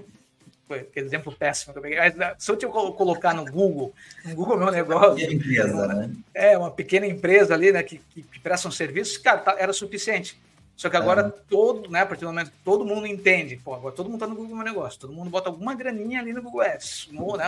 [0.92, 1.99] que exemplo péssimo que eu peguei.
[1.99, 3.92] Mas, se eu te colocar no Google,
[4.25, 5.27] no Google meu negócio.
[5.27, 6.11] Uma empresa, né?
[6.33, 7.83] É, uma pequena empresa ali, né?
[7.83, 10.40] Que, que, que presta um serviço, cara, tá, era suficiente.
[10.75, 11.42] Só que agora é.
[11.49, 14.27] todo, né, a partir do momento que todo mundo entende, pô, agora todo mundo tá
[14.27, 17.47] no Google Meu Negócio, todo mundo bota alguma graninha ali no Google Ads, no, né,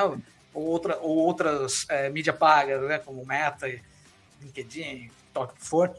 [0.59, 3.69] ou, outra, ou outras é, mídia pagas, né, como Meta,
[4.43, 5.95] LinkedIn, toque que for,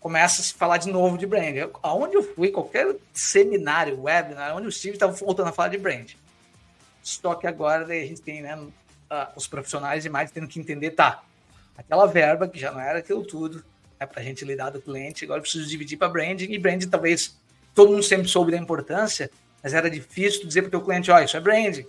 [0.00, 1.54] começa a se falar de novo de brand.
[1.54, 5.78] Eu, aonde eu fui, qualquer seminário, webinar, onde eu estive, estava voltando a falar de
[5.78, 6.12] brand.
[7.02, 8.58] Só que agora a gente tem né,
[9.36, 11.22] os profissionais de mais tendo que entender, tá,
[11.76, 13.64] aquela verba que já não era aquilo tudo,
[14.00, 16.88] é para a gente lidar do cliente, agora eu preciso dividir para branding, e branding
[16.88, 17.38] talvez
[17.74, 19.30] todo mundo sempre soube da importância,
[19.62, 21.86] mas era difícil dizer para o teu cliente, ó, oh, isso é branding,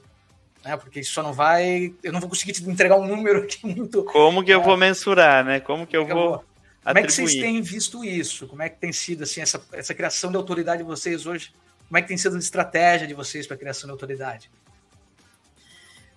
[0.65, 0.75] né?
[0.75, 1.93] Porque isso só não vai.
[2.03, 4.03] Eu não vou conseguir te entregar um número aqui muito.
[4.03, 5.59] Como que eu vou mensurar, né?
[5.59, 6.43] Como que eu vou.
[6.83, 8.47] Como é que vocês têm visto isso?
[8.47, 11.53] Como é que tem sido assim, essa, essa criação de autoridade de vocês hoje?
[11.87, 14.51] Como é que tem sido a estratégia de vocês para a criação de autoridade?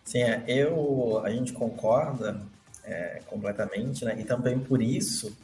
[0.05, 2.41] Sim, é, eu, a gente concorda
[2.85, 4.17] é, completamente, né?
[4.19, 5.37] E também por isso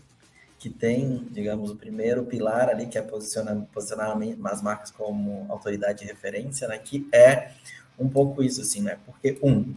[0.58, 6.00] que tem, digamos, o primeiro pilar ali, que é posicionar, posicionar as marcas como autoridade
[6.00, 6.78] de referência, né?
[6.78, 7.50] Que é
[7.98, 8.98] um pouco isso, assim, né?
[9.04, 9.76] Porque, um, o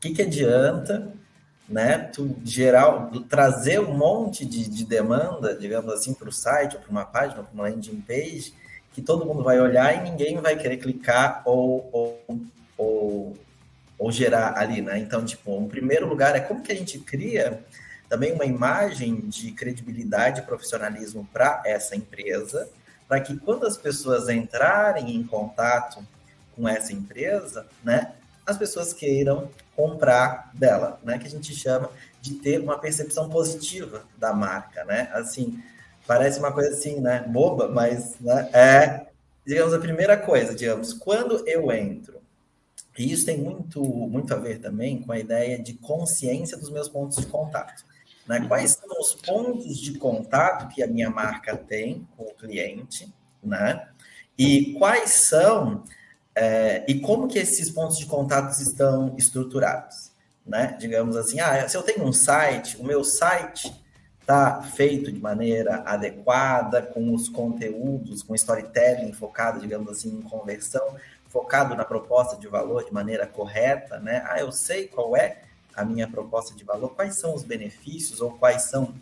[0.00, 1.12] que, que adianta,
[1.68, 6.90] né, tu gerar, trazer um monte de, de demanda, digamos assim, para o site, para
[6.90, 8.54] uma página, para uma landing page,
[8.92, 12.40] que todo mundo vai olhar e ninguém vai querer clicar ou, ou,
[12.76, 13.36] ou,
[13.98, 14.98] ou gerar ali, né?
[14.98, 17.62] Então, tipo, um primeiro lugar é como que a gente cria
[18.08, 22.68] também uma imagem de credibilidade e profissionalismo para essa empresa,
[23.06, 26.04] para que quando as pessoas entrarem em contato
[26.60, 28.12] com essa empresa, né,
[28.44, 34.04] as pessoas queiram comprar dela, né, que a gente chama de ter uma percepção positiva
[34.18, 35.10] da marca, né?
[35.14, 35.62] Assim,
[36.06, 39.06] parece uma coisa assim, né, boba, mas né, é,
[39.46, 42.20] digamos, a primeira coisa, digamos, quando eu entro,
[42.98, 46.88] e isso tem muito, muito a ver também com a ideia de consciência dos meus
[46.88, 47.84] pontos de contato.
[48.26, 48.44] Né?
[48.46, 53.10] Quais são os pontos de contato que a minha marca tem com o cliente,
[53.42, 53.88] né?
[54.36, 55.84] E quais são
[56.42, 60.10] é, e como que esses pontos de contato estão estruturados?
[60.46, 60.74] Né?
[60.80, 63.70] Digamos assim, ah, se eu tenho um site, o meu site
[64.22, 70.96] está feito de maneira adequada, com os conteúdos, com storytelling focado, digamos assim, em conversão,
[71.28, 74.24] focado na proposta de valor de maneira correta, né?
[74.26, 75.42] Ah, eu sei qual é
[75.76, 78.94] a minha proposta de valor, quais são os benefícios ou quais são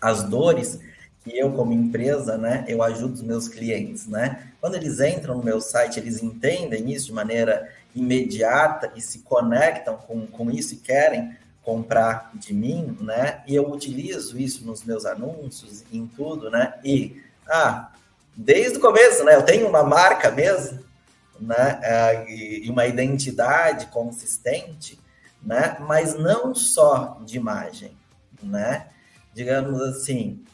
[0.00, 0.80] as dores
[1.24, 4.50] que eu, como empresa, né, eu ajudo os meus clientes, né?
[4.60, 9.96] Quando eles entram no meu site, eles entendem isso de maneira imediata e se conectam
[9.96, 13.42] com, com isso e querem comprar de mim, né?
[13.46, 16.74] E eu utilizo isso nos meus anúncios, em tudo, né?
[16.84, 17.90] E, ah,
[18.36, 19.34] desde o começo, né?
[19.34, 20.80] Eu tenho uma marca mesmo,
[21.40, 21.80] né?
[21.82, 25.00] É, e uma identidade consistente,
[25.42, 25.78] né?
[25.80, 27.96] Mas não só de imagem,
[28.42, 28.88] né?
[29.32, 30.44] Digamos assim,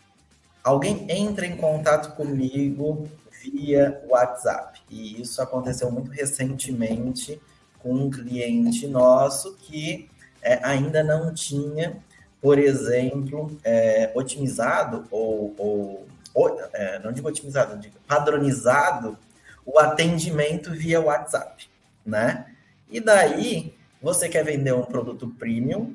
[0.63, 3.09] alguém entra em contato comigo
[3.43, 4.81] via WhatsApp.
[4.89, 7.41] E isso aconteceu muito recentemente
[7.79, 10.09] com um cliente nosso que
[10.43, 11.97] é, ainda não tinha,
[12.41, 19.19] por exemplo, é, otimizado ou, ou, ou é, não digo otimizado, digo padronizado
[19.65, 21.69] o atendimento via WhatsApp,
[22.05, 22.47] né?
[22.91, 25.95] E daí você quer vender um produto premium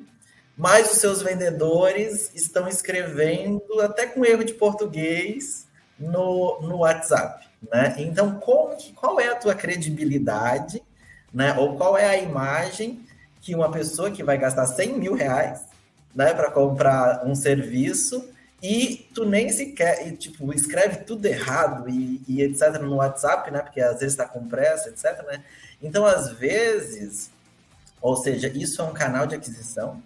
[0.56, 5.66] mas os seus vendedores estão escrevendo até com erro de português
[5.98, 7.94] no, no WhatsApp, né?
[7.98, 10.82] Então, como que, qual é a tua credibilidade,
[11.32, 11.54] né?
[11.58, 13.04] Ou qual é a imagem
[13.42, 15.60] que uma pessoa que vai gastar 100 mil reais,
[16.14, 18.28] né, para comprar um serviço
[18.62, 22.80] e tu nem sequer, e, tipo, escreve tudo errado e, e, etc.
[22.80, 23.60] no WhatsApp, né?
[23.60, 25.22] Porque às vezes está com pressa, etc.
[25.26, 25.44] Né?
[25.82, 27.30] Então, às vezes,
[28.00, 30.02] ou seja, isso é um canal de aquisição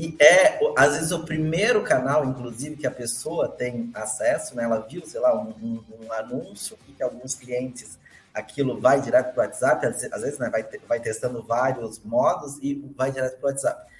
[0.00, 4.64] e é, às vezes, o primeiro canal, inclusive, que a pessoa tem acesso, né?
[4.64, 7.98] Ela viu, sei lá, um, um, um anúncio que alguns clientes
[8.32, 12.74] aquilo vai direto para o WhatsApp, às vezes né, vai, vai testando vários modos e
[12.96, 13.90] vai direto para o WhatsApp.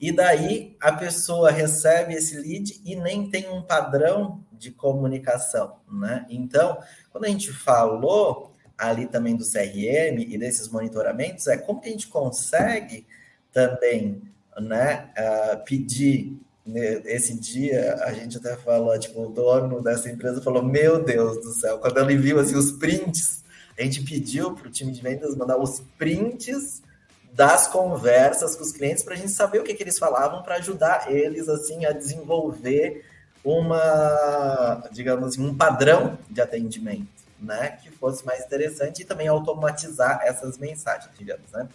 [0.00, 6.24] E daí a pessoa recebe esse lead e nem tem um padrão de comunicação, né?
[6.30, 6.78] Então,
[7.10, 11.92] quando a gente falou ali também do CRM e desses monitoramentos, é como que a
[11.92, 13.06] gente consegue
[13.52, 14.22] também,
[14.60, 20.42] né, uh, pedir né, esse dia a gente até falou, tipo, o dono dessa empresa
[20.42, 23.42] falou: Meu Deus do céu, quando ele viu assim, os prints,
[23.78, 26.82] a gente pediu para o time de vendas mandar os prints
[27.32, 30.56] das conversas com os clientes para a gente saber o que, que eles falavam para
[30.56, 33.04] ajudar eles assim a desenvolver
[33.44, 40.20] uma, digamos assim, um padrão de atendimento, né, que fosse mais interessante e também automatizar
[40.24, 41.66] essas mensagens, digamos, né?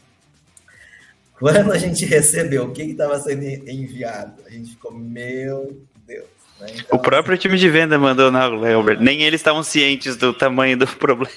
[1.39, 6.27] Quando a gente recebeu o que estava sendo enviado, a gente ficou, meu Deus.
[6.59, 6.67] Né?
[6.75, 8.99] Então, o próprio time de venda mandou na Albert.
[9.01, 11.35] Nem eles estavam cientes do tamanho do problema.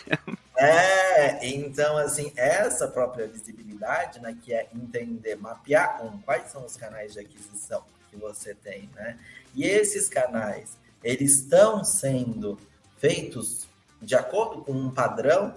[0.57, 6.77] É, então, assim, essa própria visibilidade, né, que é entender, mapear um, quais são os
[6.77, 9.19] canais de aquisição que você tem, né?
[9.55, 12.59] E esses canais, eles estão sendo
[12.97, 13.67] feitos
[14.01, 15.55] de acordo com um padrão,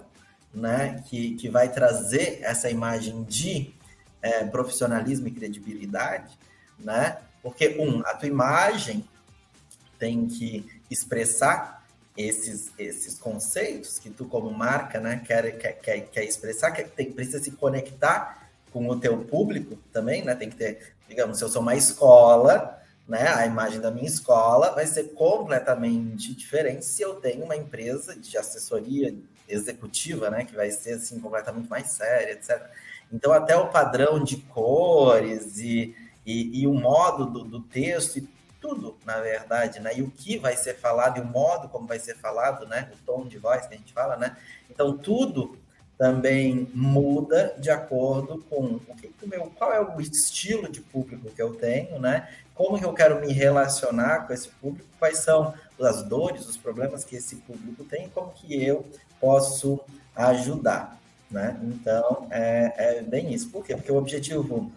[0.52, 3.72] né, que, que vai trazer essa imagem de
[4.22, 6.38] é, profissionalismo e credibilidade,
[6.78, 7.18] né?
[7.42, 9.04] Porque, um, a tua imagem
[9.98, 11.84] tem que expressar
[12.16, 17.42] esses, esses conceitos que tu, como marca, né, quer, quer, quer, expressar, quer, tem, precisa
[17.42, 20.34] se conectar com o teu público também, né?
[20.34, 23.28] Tem que ter, digamos, se eu sou uma escola, né?
[23.28, 28.36] A imagem da minha escola vai ser completamente diferente se eu tenho uma empresa de
[28.38, 29.14] assessoria
[29.48, 30.44] executiva, né?
[30.44, 32.62] Que vai ser assim completamente mais séria, etc.
[33.12, 35.94] Então até o padrão de cores e,
[36.24, 38.28] e, e o modo do, do texto e
[38.60, 39.90] tudo, na verdade, né?
[39.96, 42.90] E o que vai ser falado e o modo como vai ser falado, né?
[42.94, 44.36] O tom de voz que a gente fala, né?
[44.70, 45.58] Então, tudo
[45.98, 51.42] também muda de acordo com o que, meu, qual é o estilo de público que
[51.42, 52.28] eu tenho, né?
[52.54, 57.04] Como que eu quero me relacionar com esse público, quais são as dores, os problemas
[57.04, 58.86] que esse público tem, como que eu
[59.20, 59.80] posso
[60.14, 61.00] ajudar,
[61.32, 61.58] né?
[61.64, 63.50] Então, é, é bem isso.
[63.50, 63.74] Por quê?
[63.74, 64.70] Porque o objetivo,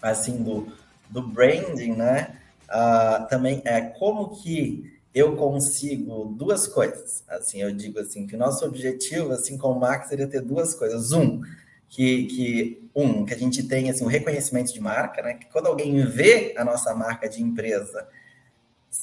[0.00, 0.68] assim, do,
[1.10, 2.36] do branding, né?
[2.66, 7.24] uh, também é como que eu consigo duas coisas.
[7.28, 11.12] Assim, eu digo assim que nosso objetivo, assim como o Max, seria ter duas coisas.
[11.12, 11.40] Um,
[11.88, 15.34] que, que um que a gente tem assim um reconhecimento de marca, né?
[15.34, 18.06] Que quando alguém vê a nossa marca de empresa,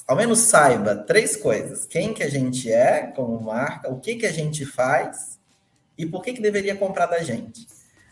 [0.08, 4.26] ao menos saiba três coisas: quem que a gente é como marca, o que que
[4.26, 5.40] a gente faz
[5.98, 7.68] e por que que deveria comprar da gente.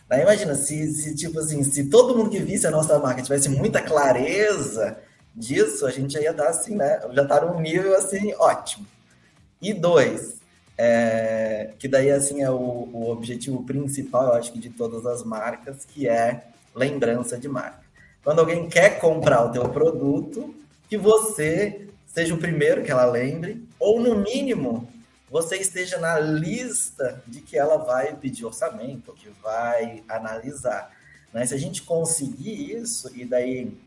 [0.07, 3.47] Daí imagina se, se tipo assim, se todo mundo que visse a nossa marca tivesse
[3.47, 4.97] muita clareza
[5.33, 6.99] disso, a gente já ia estar assim, né?
[7.13, 8.85] Já estar num nível assim ótimo.
[9.61, 10.41] E dois,
[10.77, 15.23] é, que daí assim é o, o, objetivo principal, eu acho que de todas as
[15.23, 17.81] marcas, que é lembrança de marca.
[18.23, 20.53] Quando alguém quer comprar o teu produto,
[20.89, 24.87] que você seja o primeiro que ela lembre, ou no mínimo
[25.31, 30.91] você esteja na lista de que ela vai pedir orçamento, que vai analisar.
[31.33, 31.45] Né?
[31.45, 33.79] Se a gente conseguir isso, e daí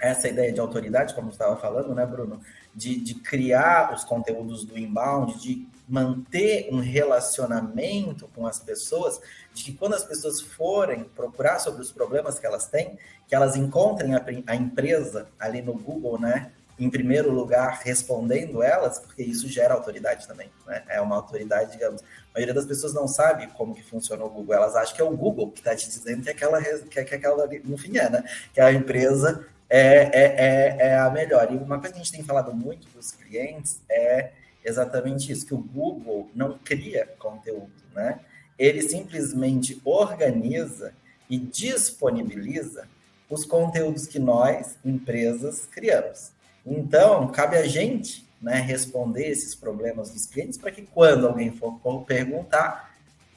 [0.00, 2.40] essa ideia de autoridade, como estava falando, né, Bruno?
[2.74, 9.20] De, de criar os conteúdos do inbound, de manter um relacionamento com as pessoas,
[9.52, 12.98] de que quando as pessoas forem procurar sobre os problemas que elas têm,
[13.28, 16.50] que elas encontrem a, a empresa ali no Google, né?
[16.80, 20.82] Em primeiro lugar, respondendo elas, porque isso gera autoridade também, né?
[20.88, 22.00] É uma autoridade, digamos.
[22.00, 25.04] A maioria das pessoas não sabe como que funciona o Google, elas acham que é
[25.04, 28.24] o Google que está te dizendo que aquela, que, que aquela no fim é, né?
[28.54, 31.52] Que a empresa é, é, é, é a melhor.
[31.52, 34.30] E uma coisa que a gente tem falado muito para os clientes é
[34.64, 38.20] exatamente isso, que o Google não cria conteúdo, né?
[38.58, 40.92] Ele simplesmente organiza
[41.28, 42.88] e disponibiliza
[43.28, 46.32] os conteúdos que nós, empresas, criamos.
[46.64, 51.78] Então, cabe a gente né, responder esses problemas dos clientes para que quando alguém for
[52.06, 52.94] perguntar,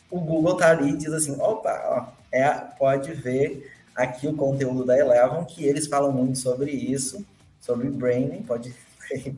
[0.09, 4.85] o Google tá ali e diz assim, opa, ó, é, pode ver aqui o conteúdo
[4.85, 7.25] da Eleven, que eles falam muito sobre isso,
[7.59, 8.73] sobre branding, pode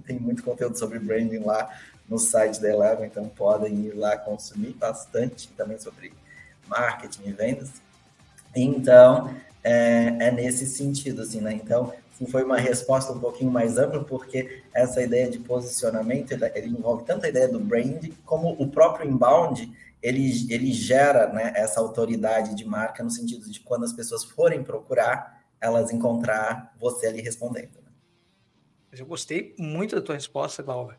[0.05, 1.69] tem muito conteúdo sobre branding lá
[2.07, 6.13] no site da Eleven, então podem ir lá consumir bastante também sobre
[6.67, 7.69] marketing e vendas.
[8.55, 11.53] Então, é, é nesse sentido, assim, né?
[11.53, 11.91] Então,
[12.25, 17.25] foi uma resposta um pouquinho mais ampla, porque essa ideia de posicionamento, ele, envolve tanto
[17.25, 19.69] a ideia do brand, como o próprio inbound,
[20.01, 24.63] ele, ele gera né, essa autoridade de marca no sentido de quando as pessoas forem
[24.63, 27.73] procurar, elas encontrar você ali respondendo.
[27.83, 27.91] Né?
[28.97, 30.97] Eu gostei muito da tua resposta, Glauber,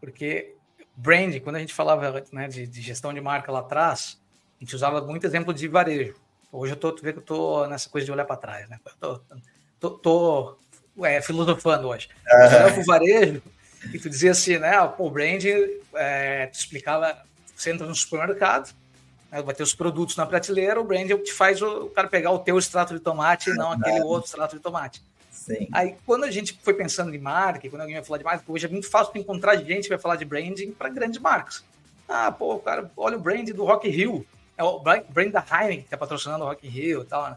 [0.00, 0.56] porque
[0.96, 4.18] brand, quando a gente falava né, de, de, gestão de marca lá atrás,
[4.58, 6.14] a gente usava muito exemplo de varejo.
[6.50, 8.78] Hoje eu tô, tu vê que eu tô nessa coisa de olhar para trás, né?
[9.02, 9.36] Eu tô,
[9.90, 10.56] tô,
[10.96, 12.08] tô é, filosofando hoje.
[12.30, 12.42] Uhum.
[12.42, 13.42] Eu para o varejo
[13.92, 14.72] e tu dizia assim, né?
[14.98, 15.44] O brand,
[15.94, 17.16] é, tu explicava,
[17.54, 18.74] você entra no supermercado,
[19.30, 22.08] né, vai ter os produtos na prateleira, o brand é te faz o, o cara
[22.08, 25.02] pegar o teu extrato de tomate e não aquele outro extrato de tomate.
[25.30, 25.68] Sim.
[25.72, 28.64] Aí, quando a gente foi pensando em marca, quando alguém vai falar de marca, hoje
[28.64, 31.62] é muito fácil encontrar gente que vai falar de branding para grandes marcas.
[32.08, 34.26] Ah, pô, cara, olha o brand do Rock Hill.
[34.56, 37.30] É o brand da Heineken que está patrocinando o Rock Hill e tal.
[37.30, 37.36] Né?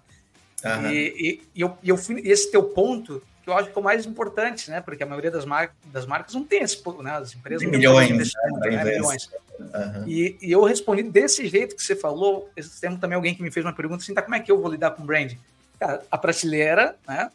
[0.63, 0.91] Uhum.
[0.91, 3.79] E, e, e, eu, e eu fui, esse teu ponto, que eu acho que é
[3.79, 4.81] o mais importante, né?
[4.81, 7.11] Porque a maioria das, mar das marcas não tem esse, né?
[7.11, 8.25] As empresas não milhões, né?
[8.59, 8.83] né?
[8.83, 9.29] milhões.
[9.59, 10.07] Uhum.
[10.07, 12.49] E, e, eu respondi desse jeito que você falou.
[12.55, 14.59] Esse tempo também alguém que me fez uma pergunta assim, tá, como é que eu
[14.59, 15.33] vou lidar com brand?
[15.79, 17.31] Cara, a prateleira, né?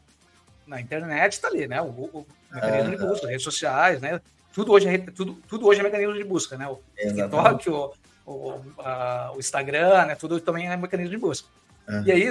[0.67, 1.81] Na internet tá ali, né?
[1.81, 2.97] O, o mecanismo uhum.
[2.97, 4.21] de busca, redes sociais, né?
[4.53, 6.69] Tudo hoje, é, tudo, tudo hoje é mecanismo de busca, né?
[6.69, 7.93] O TikTok, o,
[8.27, 10.15] o, a, o Instagram, né?
[10.15, 11.49] Tudo também é mecanismo de busca.
[11.89, 12.03] Uhum.
[12.05, 12.31] E aí,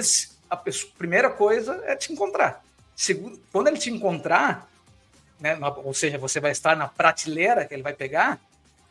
[0.52, 2.62] a pessoa, primeira coisa é te encontrar.
[2.94, 4.68] Segundo, quando ele te encontrar,
[5.40, 8.38] né, ou seja, você vai estar na prateleira que ele vai pegar,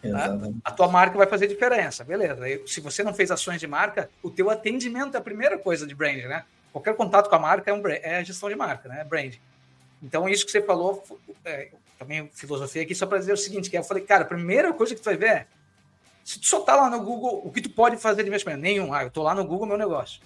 [0.02, 0.20] né,
[0.66, 2.42] a tua marca vai fazer diferença, beleza.
[2.66, 5.94] se você não fez ações de marca, o teu atendimento é a primeira coisa de
[5.94, 6.44] brand, né?
[6.74, 9.02] Qualquer contato com a marca é, um, é gestão de marca, né?
[9.02, 9.36] É brand.
[10.02, 11.04] Então, isso que você falou,
[11.46, 14.74] é, também filosofia aqui, só para dizer o seguinte, que eu falei, cara, a primeira
[14.74, 15.48] coisa que tu vai ver é,
[16.24, 18.62] se tu só tá lá no Google, o que tu pode fazer de investimento?
[18.62, 18.92] Nenhum.
[18.92, 20.20] Ah, eu tô lá no Google, meu negócio.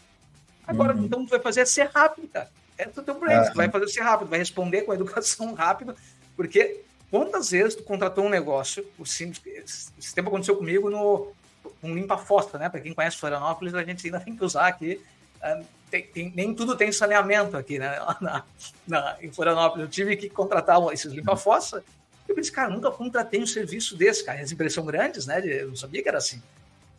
[0.67, 1.05] Agora, uhum.
[1.05, 2.49] então, tu vai fazer é ser rápido, cara.
[2.77, 5.95] É o teu brand, tu vai fazer ser rápido, vai responder com a educação rápido,
[6.35, 11.33] porque quantas vezes tu contratou um negócio, o esse tempo aconteceu comigo no
[11.81, 12.69] um limpa fossa, né?
[12.69, 15.01] Para quem conhece Florianópolis, a gente ainda tem que usar aqui.
[15.37, 17.99] Uh, tem, tem, nem tudo tem saneamento aqui, né?
[18.19, 18.43] Na,
[18.87, 21.83] na, em Florianópolis, eu tive que contratar esses limpa fossa.
[22.27, 24.41] Eu pensei, cara, nunca contratei um serviço desse, cara.
[24.41, 25.41] As empresas são grandes, né?
[25.45, 26.41] Eu não sabia que era assim.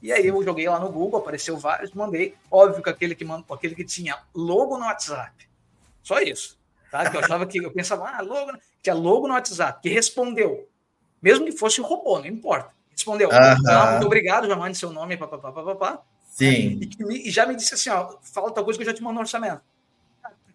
[0.03, 2.35] E aí eu joguei lá no Google, apareceu vários, mandei.
[2.51, 5.49] Óbvio que aquele que, mandou, aquele que tinha logo no WhatsApp.
[6.03, 6.59] Só isso.
[6.91, 7.11] Tá?
[7.11, 10.69] Que eu achava que eu pensava, ah, logo, tinha logo no WhatsApp, que respondeu.
[11.21, 12.75] Mesmo que fosse um robô, não importa.
[12.91, 13.29] Respondeu.
[13.33, 16.03] Ah, muito obrigado, já mande seu nome, papapá, papapá.
[16.31, 16.81] Sim.
[17.11, 19.19] E, e, já me disse assim, ó, fala outra coisa que eu já te mando
[19.19, 19.63] orçamento.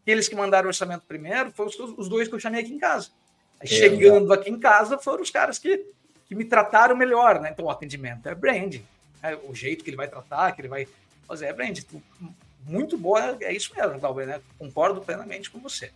[0.02, 2.80] Aqueles que mandaram o orçamento primeiro foram os, os dois que eu chamei aqui em
[2.80, 3.10] casa.
[3.60, 5.86] Aí, chegando aqui em casa, foram os caras que,
[6.28, 7.50] que me trataram melhor, né?
[7.52, 8.80] Então, o atendimento é brand
[9.22, 10.88] né, o jeito que ele vai tratar, que ele vai
[11.28, 11.45] fazer.
[11.45, 11.78] É brand,
[12.65, 14.41] muito boa, é isso mesmo, Galber, né?
[14.57, 15.91] Concordo plenamente com você.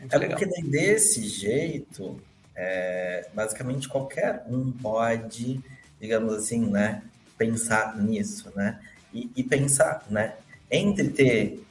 [0.00, 0.38] Muito é legal.
[0.38, 2.20] porque desse jeito,
[2.54, 5.60] é, basicamente qualquer um pode,
[6.00, 7.02] digamos assim, né,
[7.38, 8.80] pensar nisso, né?
[9.12, 10.36] E, e, pensar, né?
[10.70, 11.64] Entre ter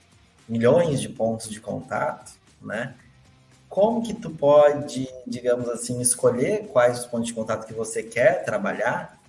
[0.48, 2.96] milhões de pontos de contato, né?
[3.68, 8.44] Como que tu pode, digamos assim, escolher quais os pontos de contato que você quer
[8.44, 9.21] trabalhar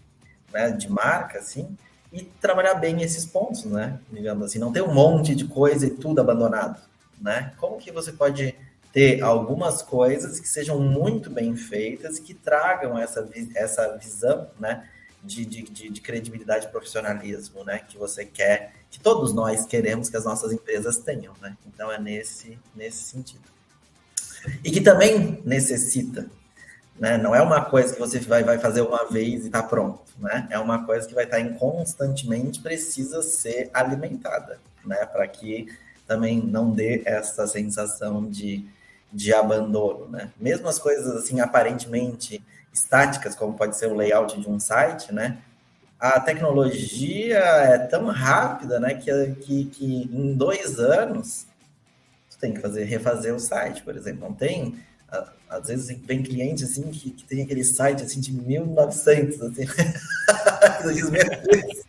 [0.53, 1.76] né, de marca, assim,
[2.12, 3.98] e trabalhar bem esses pontos, né?
[4.11, 6.80] Digamos assim, não ter um monte de coisa e tudo abandonado,
[7.20, 7.55] né?
[7.57, 8.55] Como que você pode
[8.92, 14.88] ter algumas coisas que sejam muito bem feitas e que tragam essa, essa visão, né?
[15.24, 17.78] De, de, de, de credibilidade e profissionalismo, né?
[17.78, 21.57] Que você quer, que todos nós queremos que as nossas empresas tenham, né?
[21.66, 23.50] Então é nesse, nesse sentido.
[24.62, 26.28] E que também necessita
[26.99, 27.16] né?
[27.16, 30.03] Não é uma coisa que você vai, vai fazer uma vez e está pronto.
[30.18, 30.47] Né?
[30.51, 35.05] É uma coisa que vai estar tá em constantemente precisa ser alimentada, né?
[35.07, 35.66] Para que
[36.07, 38.66] também não dê essa sensação de,
[39.12, 40.30] de abandono, né?
[40.38, 45.38] Mesmo as coisas assim aparentemente estáticas, como pode ser o layout de um site, né?
[45.99, 48.95] A tecnologia é tão rápida, né?
[48.95, 51.47] Que, que, que em dois anos
[52.30, 54.28] tu tem que fazer refazer o site, por exemplo.
[54.28, 54.76] Não tem
[55.53, 59.66] às vezes vem cliente assim que, que, tem aquele site assim de 1900, assim.
[60.94, 61.11] diz,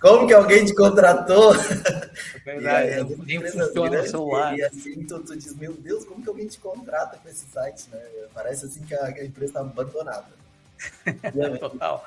[0.00, 1.54] como que alguém te contratou?
[2.44, 4.58] Verdade, e, é, nem funciona celular.
[4.58, 7.86] E assim, tu, tu, diz, meu Deus, como que alguém te contrata com esse site,
[7.90, 8.00] né?
[8.34, 10.26] Parece assim que a, a empresa está abandonada.
[11.58, 12.06] Total.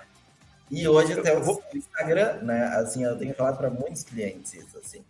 [0.69, 2.65] E hoje até o Instagram, né?
[2.75, 5.03] Assim, eu tenho falado para muitos clientes assim,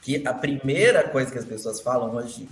[0.00, 2.48] que a primeira coisa que as pessoas falam hoje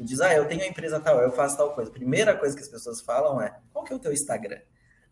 [0.00, 1.90] Tu diz, ah, eu tenho a empresa tal, eu faço tal coisa.
[1.90, 4.60] Primeira coisa que as pessoas falam é, qual que é o teu Instagram?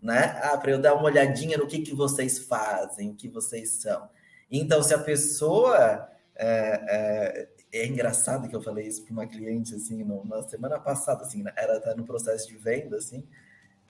[0.00, 0.40] Né?
[0.42, 4.08] Ah, para eu dar uma olhadinha no que, que vocês fazem, o que vocês são.
[4.50, 9.74] Então, se a pessoa é, é, é engraçado que eu falei isso para uma cliente,
[9.74, 11.52] assim, no, na semana passada, assim, né?
[11.54, 13.22] era tá no processo de venda, assim,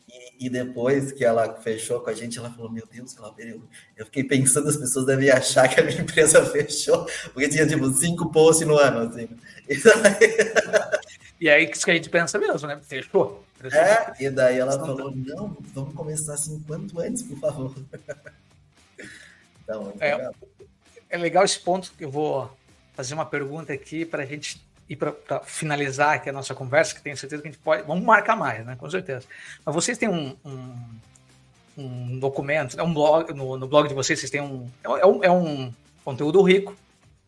[0.09, 3.63] e, e, depois que ela fechou com a gente, ela falou, meu Deus, eu,
[3.95, 7.89] eu fiquei pensando, as pessoas devem achar que a minha empresa fechou, porque tinha, tipo,
[7.93, 9.29] cinco posts no ano, assim.
[11.41, 12.81] E aí, isso que a gente pensa mesmo, né?
[12.83, 13.45] Fechou.
[13.73, 17.75] É, e daí ela falou, não, vamos começar assim quanto antes, por favor.
[19.63, 20.35] Então, é, legal.
[21.11, 22.51] é legal esse ponto que eu vou
[22.95, 27.03] fazer uma pergunta aqui para a gente ir para finalizar aqui a nossa conversa, que
[27.03, 27.83] tenho certeza que a gente pode.
[27.83, 28.77] Vamos marcar mais, né?
[28.77, 29.27] Com certeza.
[29.67, 30.75] Mas vocês têm um, um,
[31.77, 35.23] um documento, é um blog, no, no, blog de vocês, vocês têm um é, um.
[35.23, 35.71] é um
[36.03, 36.75] conteúdo rico,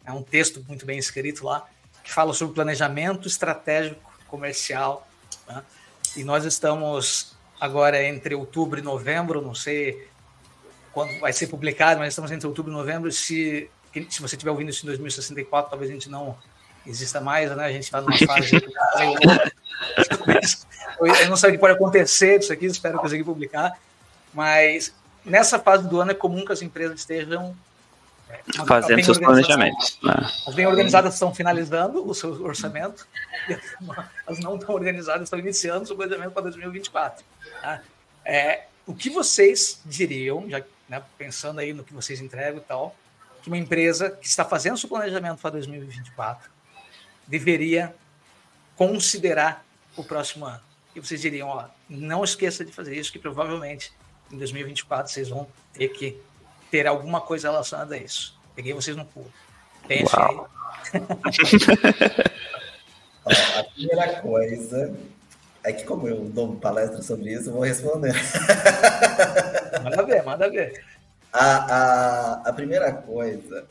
[0.02, 1.68] é um texto muito bem escrito lá,
[2.02, 5.06] que fala sobre planejamento estratégico comercial.
[5.48, 5.62] Né?
[6.16, 10.08] E nós estamos agora entre outubro e novembro, não sei
[10.92, 13.12] quando vai ser publicado, mas estamos entre outubro e novembro.
[13.12, 13.70] Se
[14.08, 16.36] se você estiver ouvindo isso em 2064, talvez a gente não
[16.86, 17.64] exista mais, né?
[17.64, 18.54] A gente está numa fase.
[21.00, 23.76] eu não sei o que pode acontecer disso aqui, espero conseguir publicar.
[24.32, 24.94] Mas
[25.24, 27.56] nessa fase do ano é comum que as empresas estejam
[28.66, 29.98] fazendo seus planejamentos.
[30.02, 30.14] Né?
[30.46, 33.06] As bem organizadas estão finalizando o seu orçamento,
[33.48, 33.56] e
[34.26, 37.24] as não tão organizadas estão iniciando o seu planejamento para 2024.
[37.60, 37.82] Tá?
[38.24, 42.96] É, o que vocês diriam, já né, pensando aí no que vocês entregam e tal,
[43.42, 46.50] que uma empresa que está fazendo seu planejamento para 2024
[47.26, 47.94] deveria
[48.76, 49.64] considerar
[49.96, 50.60] o próximo ano.
[50.94, 53.92] E vocês diriam, ó, não esqueça de fazer isso, que provavelmente
[54.30, 56.20] em 2024 vocês vão ter que
[56.70, 58.38] ter alguma coisa relacionada a isso.
[58.54, 59.30] Peguei vocês no pulo.
[59.86, 60.40] Pense aí.
[63.58, 64.96] a primeira coisa
[65.62, 68.14] é que como eu dou palestra sobre isso, eu vou responder.
[69.82, 70.84] manda ver, manda ver.
[71.32, 73.66] A, a, a primeira coisa,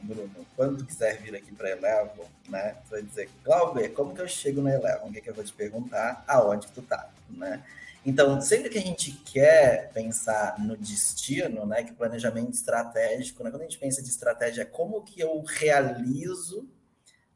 [0.00, 4.20] Bruno, quando tu quiser vir aqui para Elevo, né, tu vai dizer, Glauber, como que
[4.20, 5.06] eu chego na Elevo?
[5.06, 6.24] O que, que eu vou te perguntar?
[6.26, 7.62] Aonde que tu tá, né?
[8.04, 13.62] Então, sempre que a gente quer pensar no destino, né, que planejamento estratégico, né, quando
[13.62, 16.68] a gente pensa de estratégia, é como que eu realizo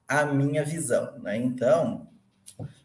[0.06, 1.36] a minha visão, né?
[1.36, 2.08] Então,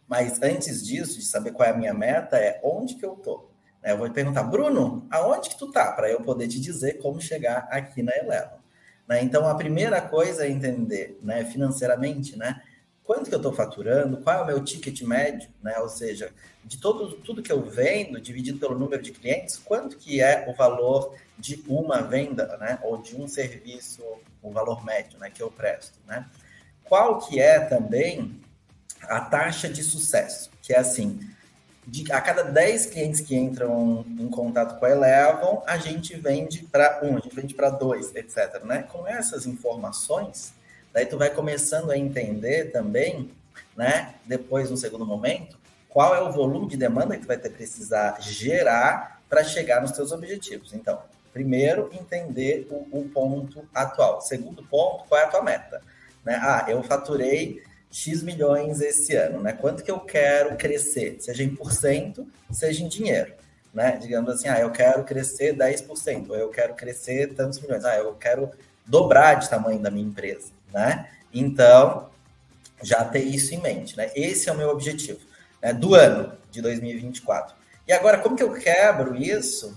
[0.07, 3.49] mas antes disso, de saber qual é a minha meta, é onde que eu tô,
[3.83, 5.91] é, eu vou perguntar, Bruno, aonde que tu tá?
[5.93, 8.59] Para eu poder te dizer como chegar aqui na Eleva.
[9.07, 9.21] Né?
[9.23, 12.61] Então, a primeira coisa é entender, né, financeiramente, né,
[13.07, 16.29] quanto que eu estou faturando, qual é o meu ticket médio, né, ou seja,
[16.65, 20.53] de todo, tudo que eu vendo, dividido pelo número de clientes, quanto que é o
[20.53, 24.03] valor de uma venda, né, ou de um serviço,
[24.43, 26.25] o valor médio, né, que eu presto, né?
[26.83, 28.41] Qual que é também
[29.03, 31.19] a taxa de sucesso, que é assim,
[31.85, 36.63] de, a cada 10 clientes que entram em contato com a Elevon, a gente vende
[36.63, 38.61] para um, a gente vende para dois, etc.
[38.65, 38.83] Né?
[38.83, 40.53] Com essas informações,
[40.97, 43.29] daí tu vai começando a entender também,
[43.75, 44.15] né?
[44.25, 45.55] Depois, no segundo momento,
[45.87, 49.91] qual é o volume de demanda que tu vai ter precisar gerar para chegar nos
[49.91, 50.73] teus objetivos.
[50.73, 50.99] Então,
[51.31, 54.21] primeiro, entender o, o ponto atual.
[54.21, 55.83] Segundo ponto, qual é a tua meta?
[56.25, 56.39] Né?
[56.41, 59.53] Ah, eu faturei X milhões esse ano, né?
[59.53, 63.33] Quanto que eu quero crescer, seja em porcento, seja em dinheiro,
[63.71, 63.99] né?
[64.01, 68.15] Digamos assim, ah, eu quero crescer 10%, ou eu quero crescer tantos milhões, ah, eu
[68.15, 68.49] quero
[68.83, 71.09] dobrar de tamanho da minha empresa, né?
[71.33, 72.07] Então,
[72.83, 74.11] já ter isso em mente, né?
[74.15, 75.19] Esse é o meu objetivo,
[75.59, 75.73] né?
[75.73, 77.55] Do ano de 2024.
[77.87, 79.75] E agora, como que eu quebro isso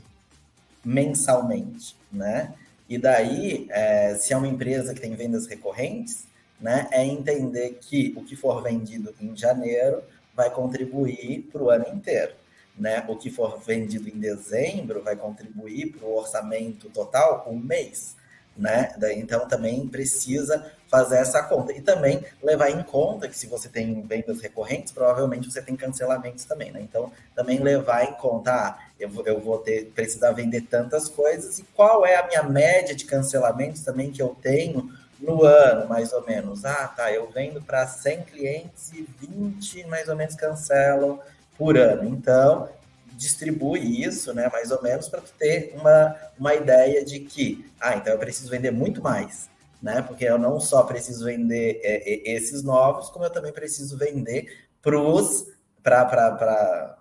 [0.84, 2.52] mensalmente, né?
[2.86, 6.26] E daí, é, se é uma empresa que tem vendas recorrentes,
[6.60, 10.02] né, é entender que o que for vendido em janeiro
[10.34, 12.34] vai contribuir para o ano inteiro.
[12.76, 13.02] Né?
[13.08, 18.16] O que for vendido em dezembro vai contribuir para o orçamento total um mês.
[18.56, 18.92] Né?
[19.16, 21.72] Então também precisa fazer essa conta.
[21.72, 26.44] E também levar em conta que se você tem vendas recorrentes, provavelmente você tem cancelamentos
[26.44, 26.72] também.
[26.72, 26.80] Né?
[26.82, 31.62] Então, também levar em conta, ah, eu, eu vou ter, precisar vender tantas coisas, e
[31.74, 36.26] qual é a minha média de cancelamentos também que eu tenho no ano, mais ou
[36.26, 36.64] menos.
[36.64, 41.20] Ah, tá, eu vendo para 100 clientes e 20 mais ou menos cancelam
[41.56, 42.08] por ano.
[42.08, 42.68] Então,
[43.12, 48.14] distribui isso, né, mais ou menos, para ter uma, uma ideia de que, ah, então
[48.14, 49.50] eu preciso vender muito mais,
[49.82, 53.96] né, porque eu não só preciso vender é, é, esses novos, como eu também preciso
[53.96, 56.98] vender para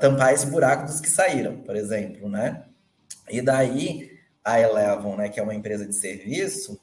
[0.00, 2.64] tampar esse buraco dos que saíram, por exemplo, né.
[3.28, 6.78] E daí, a Elevon, né, que é uma empresa de serviço,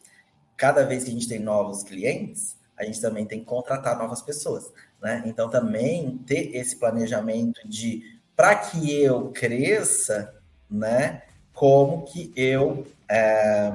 [0.58, 4.22] cada vez que a gente tem novos clientes, a gente também tem que contratar novas
[4.22, 5.24] pessoas, né?
[5.26, 10.34] Então também ter esse planejamento de para que eu cresça,
[10.70, 11.22] né?
[11.54, 13.72] Como que eu é,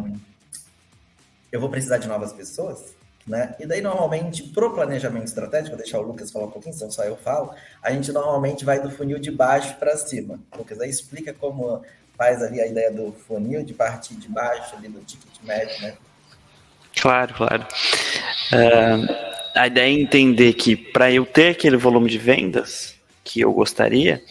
[1.50, 2.94] eu vou precisar de novas pessoas,
[3.26, 3.54] Né?
[3.60, 6.90] E daí, normalmente, para o planejamento estratégico, vou deixar o Lucas falar um pouquinho, senão
[6.90, 10.40] só eu falo, a gente normalmente vai do funil de baixo para cima.
[10.56, 11.82] Lucas, aí explica como
[12.16, 15.94] faz ali a ideia do funil, de partir de baixo ali do ticket médio, né?
[17.00, 17.66] Claro, claro.
[18.52, 19.14] Uh,
[19.54, 24.22] a ideia é entender que para eu ter aquele volume de vendas que eu gostaria,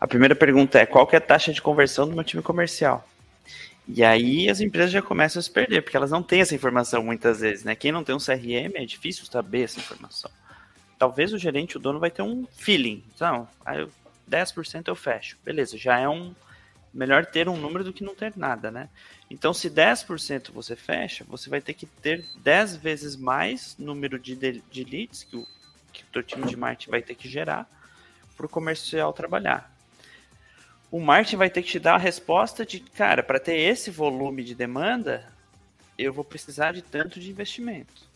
[0.00, 3.06] a primeira pergunta é qual é a taxa de conversão do meu time comercial?
[3.86, 7.02] E aí as empresas já começam a se perder, porque elas não têm essa informação
[7.02, 7.74] muitas vezes, né?
[7.74, 10.30] Quem não tem um CRM é difícil saber essa informação.
[10.98, 13.02] Talvez o gerente, o dono, vai ter um feeling.
[13.14, 13.90] Então, aí eu,
[14.30, 15.36] 10% eu fecho.
[15.44, 16.34] Beleza, já é um.
[16.94, 18.88] Melhor ter um número do que não ter nada, né?
[19.30, 24.36] Então, se 10% você fecha, você vai ter que ter 10 vezes mais número de,
[24.36, 25.46] de leads que o,
[25.90, 27.66] que o teu time de marketing vai ter que gerar
[28.36, 29.71] para o comercial trabalhar
[30.92, 34.44] o marketing vai ter que te dar a resposta de, cara, para ter esse volume
[34.44, 35.26] de demanda,
[35.96, 38.06] eu vou precisar de tanto de investimento.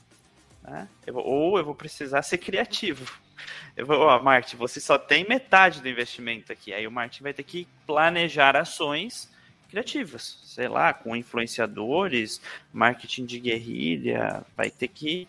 [0.63, 0.87] Né?
[1.07, 3.11] Eu ou eu vou precisar ser criativo.
[3.75, 4.21] Eu vou, ó,
[4.59, 6.75] você só tem metade do investimento aqui.
[6.75, 9.31] Aí o marketing vai ter que planejar ações
[9.71, 15.27] criativas, sei lá, com influenciadores, marketing de guerrilha, vai ter que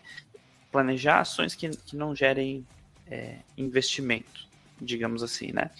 [0.70, 2.66] planejar ações que, que não gerem
[3.10, 4.47] é, investimento
[4.80, 5.70] digamos assim, né?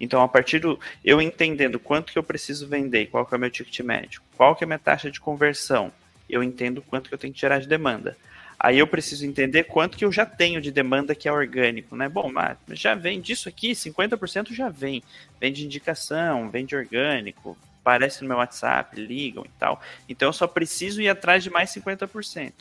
[0.00, 3.40] Então, a partir do eu entendendo quanto que eu preciso vender, qual que é o
[3.40, 5.92] meu ticket médio, qual que é a minha taxa de conversão,
[6.28, 8.16] eu entendo quanto que eu tenho que gerar de demanda.
[8.60, 12.08] Aí eu preciso entender quanto que eu já tenho de demanda que é orgânico, né?
[12.08, 15.02] Bom, mas já vem disso aqui, 50% já vem.
[15.40, 19.80] Vem de indicação, vem de orgânico, aparece no meu WhatsApp, ligam e tal.
[20.08, 22.52] Então eu só preciso ir atrás de mais 50%.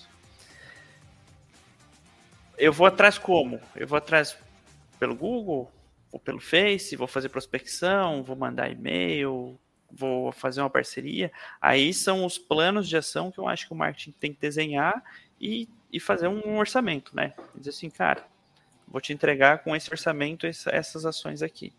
[2.57, 3.59] Eu vou atrás como?
[3.75, 4.37] Eu vou atrás
[4.99, 5.71] pelo Google,
[6.18, 9.57] vou pelo Face, vou fazer prospecção, vou mandar e-mail,
[9.91, 11.32] vou fazer uma parceria.
[11.61, 15.03] Aí são os planos de ação que eu acho que o marketing tem que desenhar
[15.39, 17.34] e, e fazer um orçamento, né?
[17.55, 18.26] Dizer assim, cara,
[18.88, 21.72] vou te entregar com esse orçamento essas ações aqui.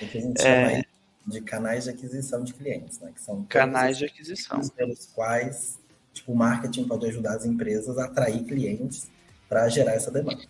[0.00, 0.70] O que a gente é...
[0.70, 0.84] chama
[1.24, 3.12] de canais de aquisição de clientes, né?
[3.14, 5.78] Que são canais de aquisição pelos quais
[6.12, 9.08] tipo, o marketing pode ajudar as empresas a atrair clientes
[9.48, 10.42] para gerar essa demanda.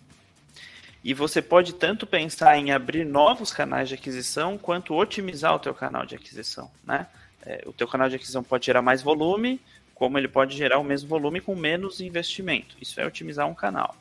[1.03, 5.73] E você pode tanto pensar em abrir novos canais de aquisição, quanto otimizar o teu
[5.73, 7.07] canal de aquisição, né?
[7.45, 9.59] É, o teu canal de aquisição pode gerar mais volume,
[9.93, 12.77] como ele pode gerar o mesmo volume com menos investimento.
[12.81, 13.97] Isso é otimizar um canal.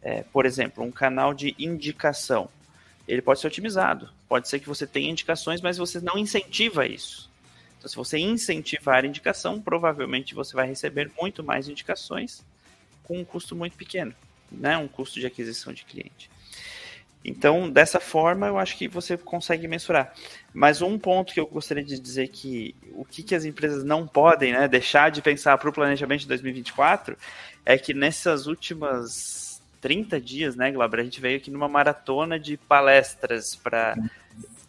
[0.00, 2.48] É, por exemplo, um canal de indicação.
[3.08, 4.08] Ele pode ser otimizado.
[4.28, 7.28] Pode ser que você tenha indicações, mas você não incentiva isso.
[7.76, 12.44] Então, se você incentivar a indicação, provavelmente você vai receber muito mais indicações
[13.02, 14.14] com um custo muito pequeno,
[14.50, 14.76] né?
[14.76, 16.30] um custo de aquisição de cliente.
[17.28, 20.14] Então, dessa forma, eu acho que você consegue mensurar.
[20.54, 24.06] Mas um ponto que eu gostaria de dizer que o que, que as empresas não
[24.06, 27.16] podem né, deixar de pensar para o planejamento de 2024
[27.64, 32.56] é que nessas últimas 30 dias, né, Glauber, a gente veio aqui numa maratona de
[32.56, 33.96] palestras para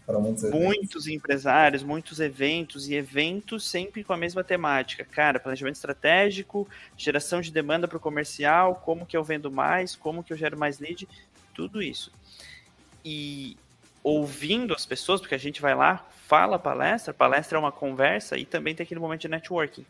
[0.07, 5.03] muitos, muitos empresários, muitos eventos e eventos sempre com a mesma temática.
[5.03, 10.23] Cara, planejamento estratégico, geração de demanda para o comercial, como que eu vendo mais, como
[10.23, 11.07] que eu gero mais lead,
[11.53, 12.11] tudo isso
[13.09, 13.57] e
[14.03, 18.43] ouvindo as pessoas, porque a gente vai lá, fala palestra, palestra é uma conversa e
[18.43, 19.85] também tem aquele momento de networking.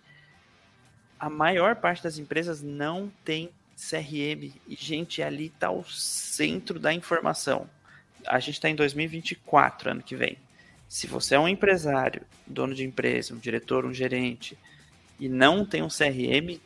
[1.19, 6.93] A maior parte das empresas não tem CRM e, gente, ali está o centro da
[6.93, 7.67] informação.
[8.27, 10.37] A gente está em 2024, ano que vem.
[10.87, 14.57] Se você é um empresário, dono de empresa, um diretor, um gerente,
[15.19, 16.59] e não tem um CRM,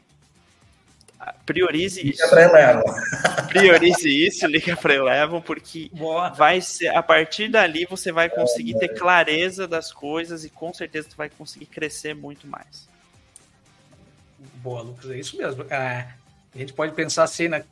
[1.45, 2.23] priorize isso.
[3.49, 6.29] Priorize isso, liga para Eleven, porque Boa.
[6.29, 11.09] vai ser a partir dali você vai conseguir ter clareza das coisas e com certeza
[11.09, 12.87] você vai conseguir crescer muito mais.
[14.55, 15.63] Boa, Lucas, é isso mesmo.
[15.69, 16.07] É,
[16.55, 17.63] a gente pode pensar assim, né?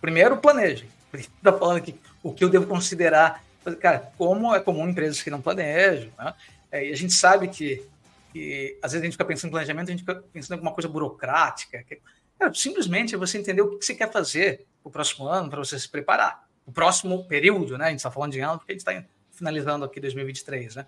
[0.00, 0.86] Primeiro, planeje.
[1.12, 1.94] Está falando aqui
[2.28, 3.42] o que eu devo considerar.
[3.80, 6.34] Cara, como é comum empresas que não planejam, né?
[6.70, 7.86] É, e a gente sabe que,
[8.32, 10.72] que às vezes a gente fica pensando em planejamento, a gente fica pensando em alguma
[10.72, 11.82] coisa burocrática.
[11.82, 12.00] Que,
[12.54, 15.88] simplesmente é você entender o que você quer fazer o próximo ano para você se
[15.88, 16.46] preparar.
[16.66, 17.86] O próximo período, né?
[17.86, 20.86] A gente está falando de ano porque a gente está finalizando aqui 2023, né?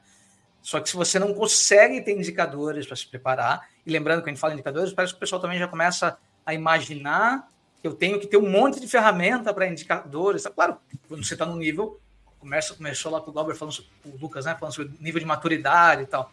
[0.62, 4.32] Só que se você não consegue ter indicadores para se preparar, e lembrando que a
[4.32, 7.48] gente fala indicadores, parece que o pessoal também já começa a imaginar
[7.82, 10.44] eu tenho que ter um monte de ferramenta para indicadores.
[10.54, 10.76] Claro,
[11.08, 11.98] quando você está no nível,
[12.38, 16.02] começa, começou lá com o Glauber falando, o Lucas, né, falando sobre nível de maturidade
[16.02, 16.32] e tal.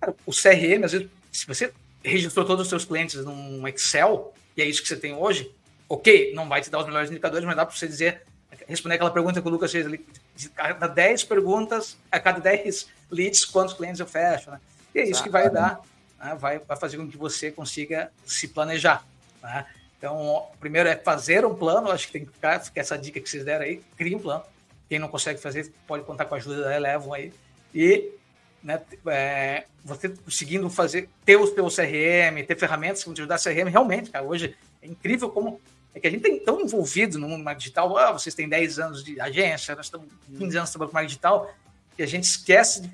[0.00, 1.72] Cara, o CRM, às vezes, se você
[2.02, 5.52] registrou todos os seus clientes num Excel, e é isso que você tem hoje,
[5.88, 8.22] ok, não vai te dar os melhores indicadores, mas dá para você dizer,
[8.66, 10.04] responder aquela pergunta que o Lucas fez ali,
[10.34, 14.60] de cada 10 perguntas, a cada 10 leads, quantos clientes eu fecho, né?
[14.94, 15.80] E é isso que vai dar,
[16.18, 16.34] né?
[16.34, 19.04] vai, vai fazer com que você consiga se planejar,
[19.42, 19.66] né?
[20.02, 23.44] Então, primeiro é fazer um plano, acho que tem que ficar, essa dica que vocês
[23.44, 24.42] deram aí, crie um plano.
[24.88, 27.32] Quem não consegue fazer, pode contar com a ajuda da Eleven aí.
[27.72, 28.10] E
[28.64, 33.36] né, é, você conseguindo fazer, ter o seu CRM, ter ferramentas que vão te ajudar
[33.36, 35.60] a CRM, realmente, cara, hoje é incrível como
[35.94, 39.04] é que a gente tem tão envolvido no mundo digital, ah, vocês têm 10 anos
[39.04, 41.54] de agência, nós estamos 15 anos trabalhando com marketing digital,
[41.96, 42.90] que a gente esquece de,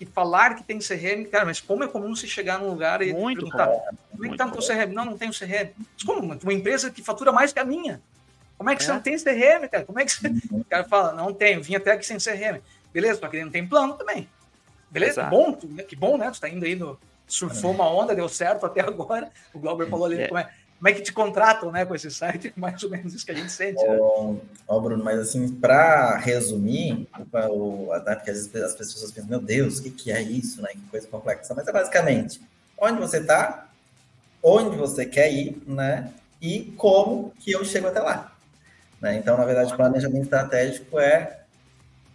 [0.00, 3.12] de, falar que tem CRM, cara, mas como é comum você chegar num lugar e
[3.12, 3.68] muito perguntar,
[4.10, 4.92] como é que tá no teu CRM?
[4.92, 5.70] Não, não tem CRM.
[5.76, 6.20] Mas como?
[6.20, 8.00] Uma empresa que fatura mais que a minha.
[8.56, 8.86] Como é que é.
[8.86, 9.84] você não tem CRM, cara?
[9.84, 10.28] Como é que você...
[10.50, 12.60] O cara fala, não tenho, vim até aqui sem CRM.
[12.92, 14.28] Beleza, só que ele não tem plano também.
[14.90, 15.24] Beleza?
[15.24, 16.30] Que bom, que bom, né?
[16.30, 16.98] Tu tá indo aí no.
[17.26, 19.30] Surfou uma onda, deu certo até agora.
[19.54, 20.26] O Glauber falou ali é.
[20.26, 20.50] como, é,
[20.80, 23.34] como é que te contratam, né, com esse site, mais ou menos isso que a
[23.34, 23.82] gente sente.
[23.82, 23.98] Né?
[24.00, 24.34] Ó,
[24.66, 27.06] oh, Bruno, mas assim, para resumir,
[27.50, 30.62] o, né, porque às vezes as pessoas pensam, meu Deus, o que, que é isso,
[30.62, 30.70] né?
[30.72, 31.54] Que coisa complexa.
[31.54, 32.40] Mas é basicamente
[32.78, 33.68] onde você está,
[34.42, 36.10] onde você quer ir, né?
[36.40, 38.32] E como que eu chego até lá.
[39.02, 39.16] Né?
[39.16, 41.40] Então, na verdade, planejamento estratégico é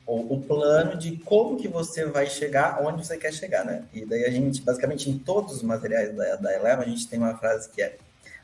[0.07, 3.83] o, o, plano de como que você vai chegar onde você quer chegar, né?
[3.93, 7.19] E daí a gente, basicamente, em todos os materiais da, da Eleva, a gente tem
[7.19, 7.97] uma frase que é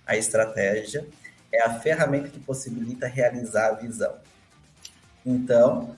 [0.06, 1.08] a estratégia
[1.52, 4.16] é a ferramenta que possibilita realizar a visão.
[5.26, 5.96] Então,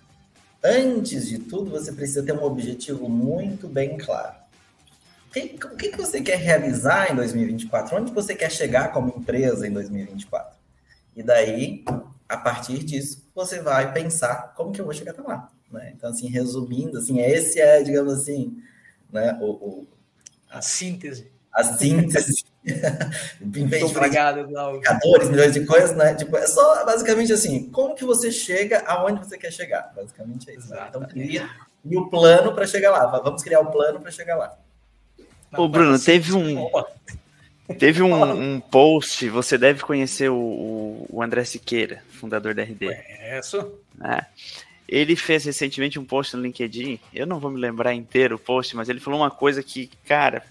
[0.63, 4.35] antes de tudo, você precisa ter um objetivo muito bem claro.
[5.29, 7.97] O que, que você quer realizar em 2024?
[7.97, 10.55] Onde você quer chegar como empresa em 2024?
[11.15, 11.83] E daí,
[12.29, 15.49] a partir disso, você vai pensar como que eu vou chegar até lá.
[15.71, 15.93] Né?
[15.95, 18.61] Então, assim, resumindo, assim, esse é, digamos assim,
[19.11, 19.87] né, o, o
[20.51, 21.32] a síntese.
[21.53, 22.45] A síntese.
[23.39, 26.15] Muito obrigado, Indicadores, milhões de coisas, né?
[26.15, 29.91] Tipo, é só basicamente assim, como que você chega aonde você quer chegar?
[29.95, 30.69] Basicamente é isso.
[30.69, 30.85] Né?
[30.89, 31.47] Então, cria
[31.85, 33.05] e o plano para chegar lá.
[33.19, 34.57] Vamos criar o plano para chegar lá.
[35.55, 36.69] Ô, Bruno, teve um.
[37.79, 42.87] Teve um, um, post, você deve conhecer o, o, André Siqueira, fundador da RD.
[42.87, 43.79] Conheço.
[44.03, 44.25] É.
[44.87, 48.75] Ele fez recentemente um post no LinkedIn, eu não vou me lembrar inteiro o post,
[48.75, 50.43] mas ele falou uma coisa que, cara,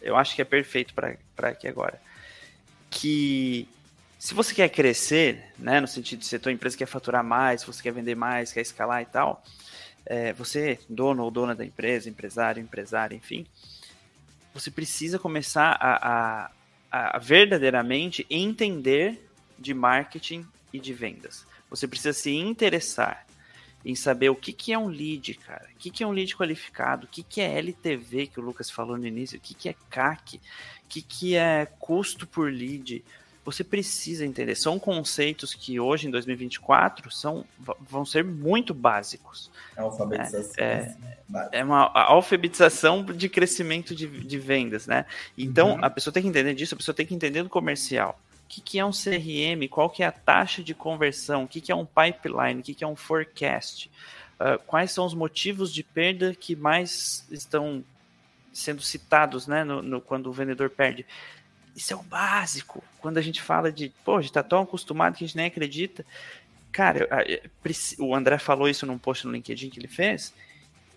[0.00, 2.00] eu acho que é perfeito para aqui agora.
[2.90, 3.68] Que
[4.18, 7.66] se você quer crescer, né, no sentido de ser tua empresa quer faturar mais, se
[7.66, 9.44] você quer vender mais, quer escalar e tal,
[10.04, 13.46] é, você, dono ou dona da empresa, empresário, empresário, enfim,
[14.52, 16.50] você precisa começar a,
[16.90, 21.46] a, a verdadeiramente entender de marketing e de vendas.
[21.70, 23.27] Você precisa se interessar
[23.84, 25.66] em saber o que, que é um lead, cara.
[25.74, 28.70] O que, que é um lead qualificado, o que, que é LTV, que o Lucas
[28.70, 30.40] falou no início, o que, que é CAC, o
[30.88, 33.04] que, que é custo por lead.
[33.44, 34.54] Você precisa entender.
[34.56, 37.46] São conceitos que hoje, em 2024, são,
[37.80, 39.50] vão ser muito básicos.
[39.74, 40.64] É alfabetização.
[40.64, 40.96] É,
[41.52, 45.06] é, é uma alfabetização de crescimento de, de vendas, né?
[45.36, 45.78] Então, uhum.
[45.84, 48.78] a pessoa tem que entender disso, a pessoa tem que entender do comercial que, que
[48.78, 51.86] é um CRM, qual que é a taxa de conversão, o que, que é um
[51.86, 53.90] pipeline, o que, que é um forecast,
[54.40, 57.84] uh, quais são os motivos de perda que mais estão
[58.52, 61.06] sendo citados né, no, no, quando o vendedor perde.
[61.76, 62.82] Isso é o básico.
[63.00, 65.46] Quando a gente fala de, pô, a gente está tão acostumado que a gente nem
[65.46, 66.04] acredita.
[66.72, 67.08] Cara,
[67.98, 70.34] o André falou isso num post no LinkedIn que ele fez,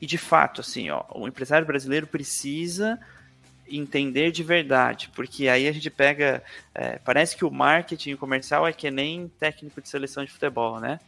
[0.02, 3.00] e de fato, assim, ó, o empresário brasileiro precisa
[3.78, 6.44] entender de verdade, porque aí a gente pega.
[6.74, 11.00] É, parece que o marketing comercial é que nem técnico de seleção de futebol, né?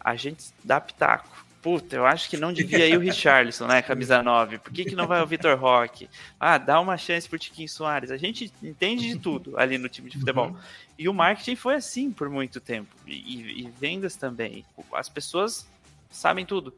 [0.00, 1.46] A gente dá pitaco.
[1.62, 3.80] Puta, eu acho que não devia ir o Richarlison, né?
[3.82, 4.58] Camisa 9.
[4.58, 6.10] Por que, que não vai o Vitor Roque?
[6.38, 8.10] Ah, dá uma chance pro Tiquinho Soares.
[8.10, 10.48] A gente entende de tudo ali no time de futebol.
[10.48, 10.56] Uhum.
[10.98, 12.90] E o marketing foi assim por muito tempo.
[13.06, 14.64] E, e vendas também.
[14.92, 15.64] As pessoas
[16.10, 16.74] sabem tudo.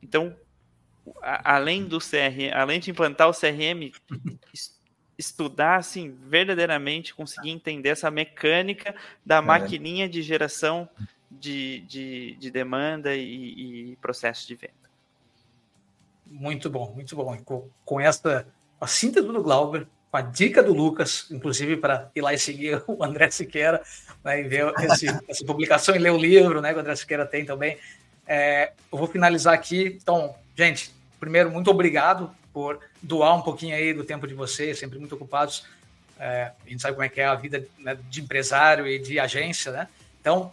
[0.00, 0.32] Então,
[1.22, 3.92] além do CRM, além de implantar o CRM,
[5.18, 8.94] estudar assim verdadeiramente, conseguir entender essa mecânica
[9.24, 9.40] da é.
[9.40, 10.88] maquininha de geração
[11.30, 14.74] de, de, de demanda e, e, processo de venda.
[16.26, 17.36] Muito bom, muito bom.
[17.44, 18.46] Com, com essa
[18.80, 22.82] a síntese do Glauber, com a dica do Lucas, inclusive para ir lá e seguir
[22.88, 23.82] o André Siqueira,
[24.24, 27.26] né, e ver esse, essa publicação e ler o livro né, que o André Siqueira
[27.26, 27.78] tem também.
[28.32, 29.98] É, eu vou finalizar aqui.
[30.00, 35.00] Então, gente, primeiro, muito obrigado por doar um pouquinho aí do tempo de vocês, sempre
[35.00, 35.66] muito ocupados.
[36.16, 39.18] É, a gente sabe como é que é a vida né, de empresário e de
[39.18, 39.88] agência, né?
[40.20, 40.52] Então,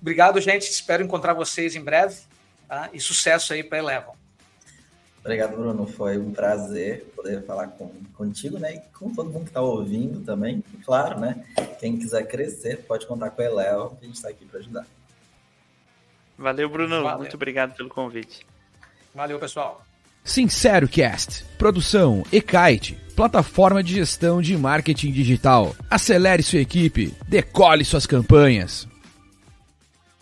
[0.00, 0.68] obrigado, gente.
[0.68, 2.16] Espero encontrar vocês em breve.
[2.66, 2.90] Tá?
[2.92, 4.14] E sucesso aí para Elevam.
[5.20, 5.86] Obrigado, Bruno.
[5.86, 8.74] Foi um prazer poder falar com, contigo, né?
[8.74, 10.64] E com todo mundo que está ouvindo também.
[10.74, 11.44] E claro, né?
[11.78, 14.84] Quem quiser crescer, pode contar com a Elevam, que a gente está aqui para ajudar.
[16.38, 17.02] Valeu, Bruno.
[17.02, 17.18] Valeu.
[17.18, 18.46] Muito obrigado pelo convite.
[19.14, 19.84] Valeu, pessoal.
[20.24, 25.74] Sincero Cast, produção e-kite, plataforma de gestão de marketing digital.
[25.90, 28.86] Acelere sua equipe, decole suas campanhas.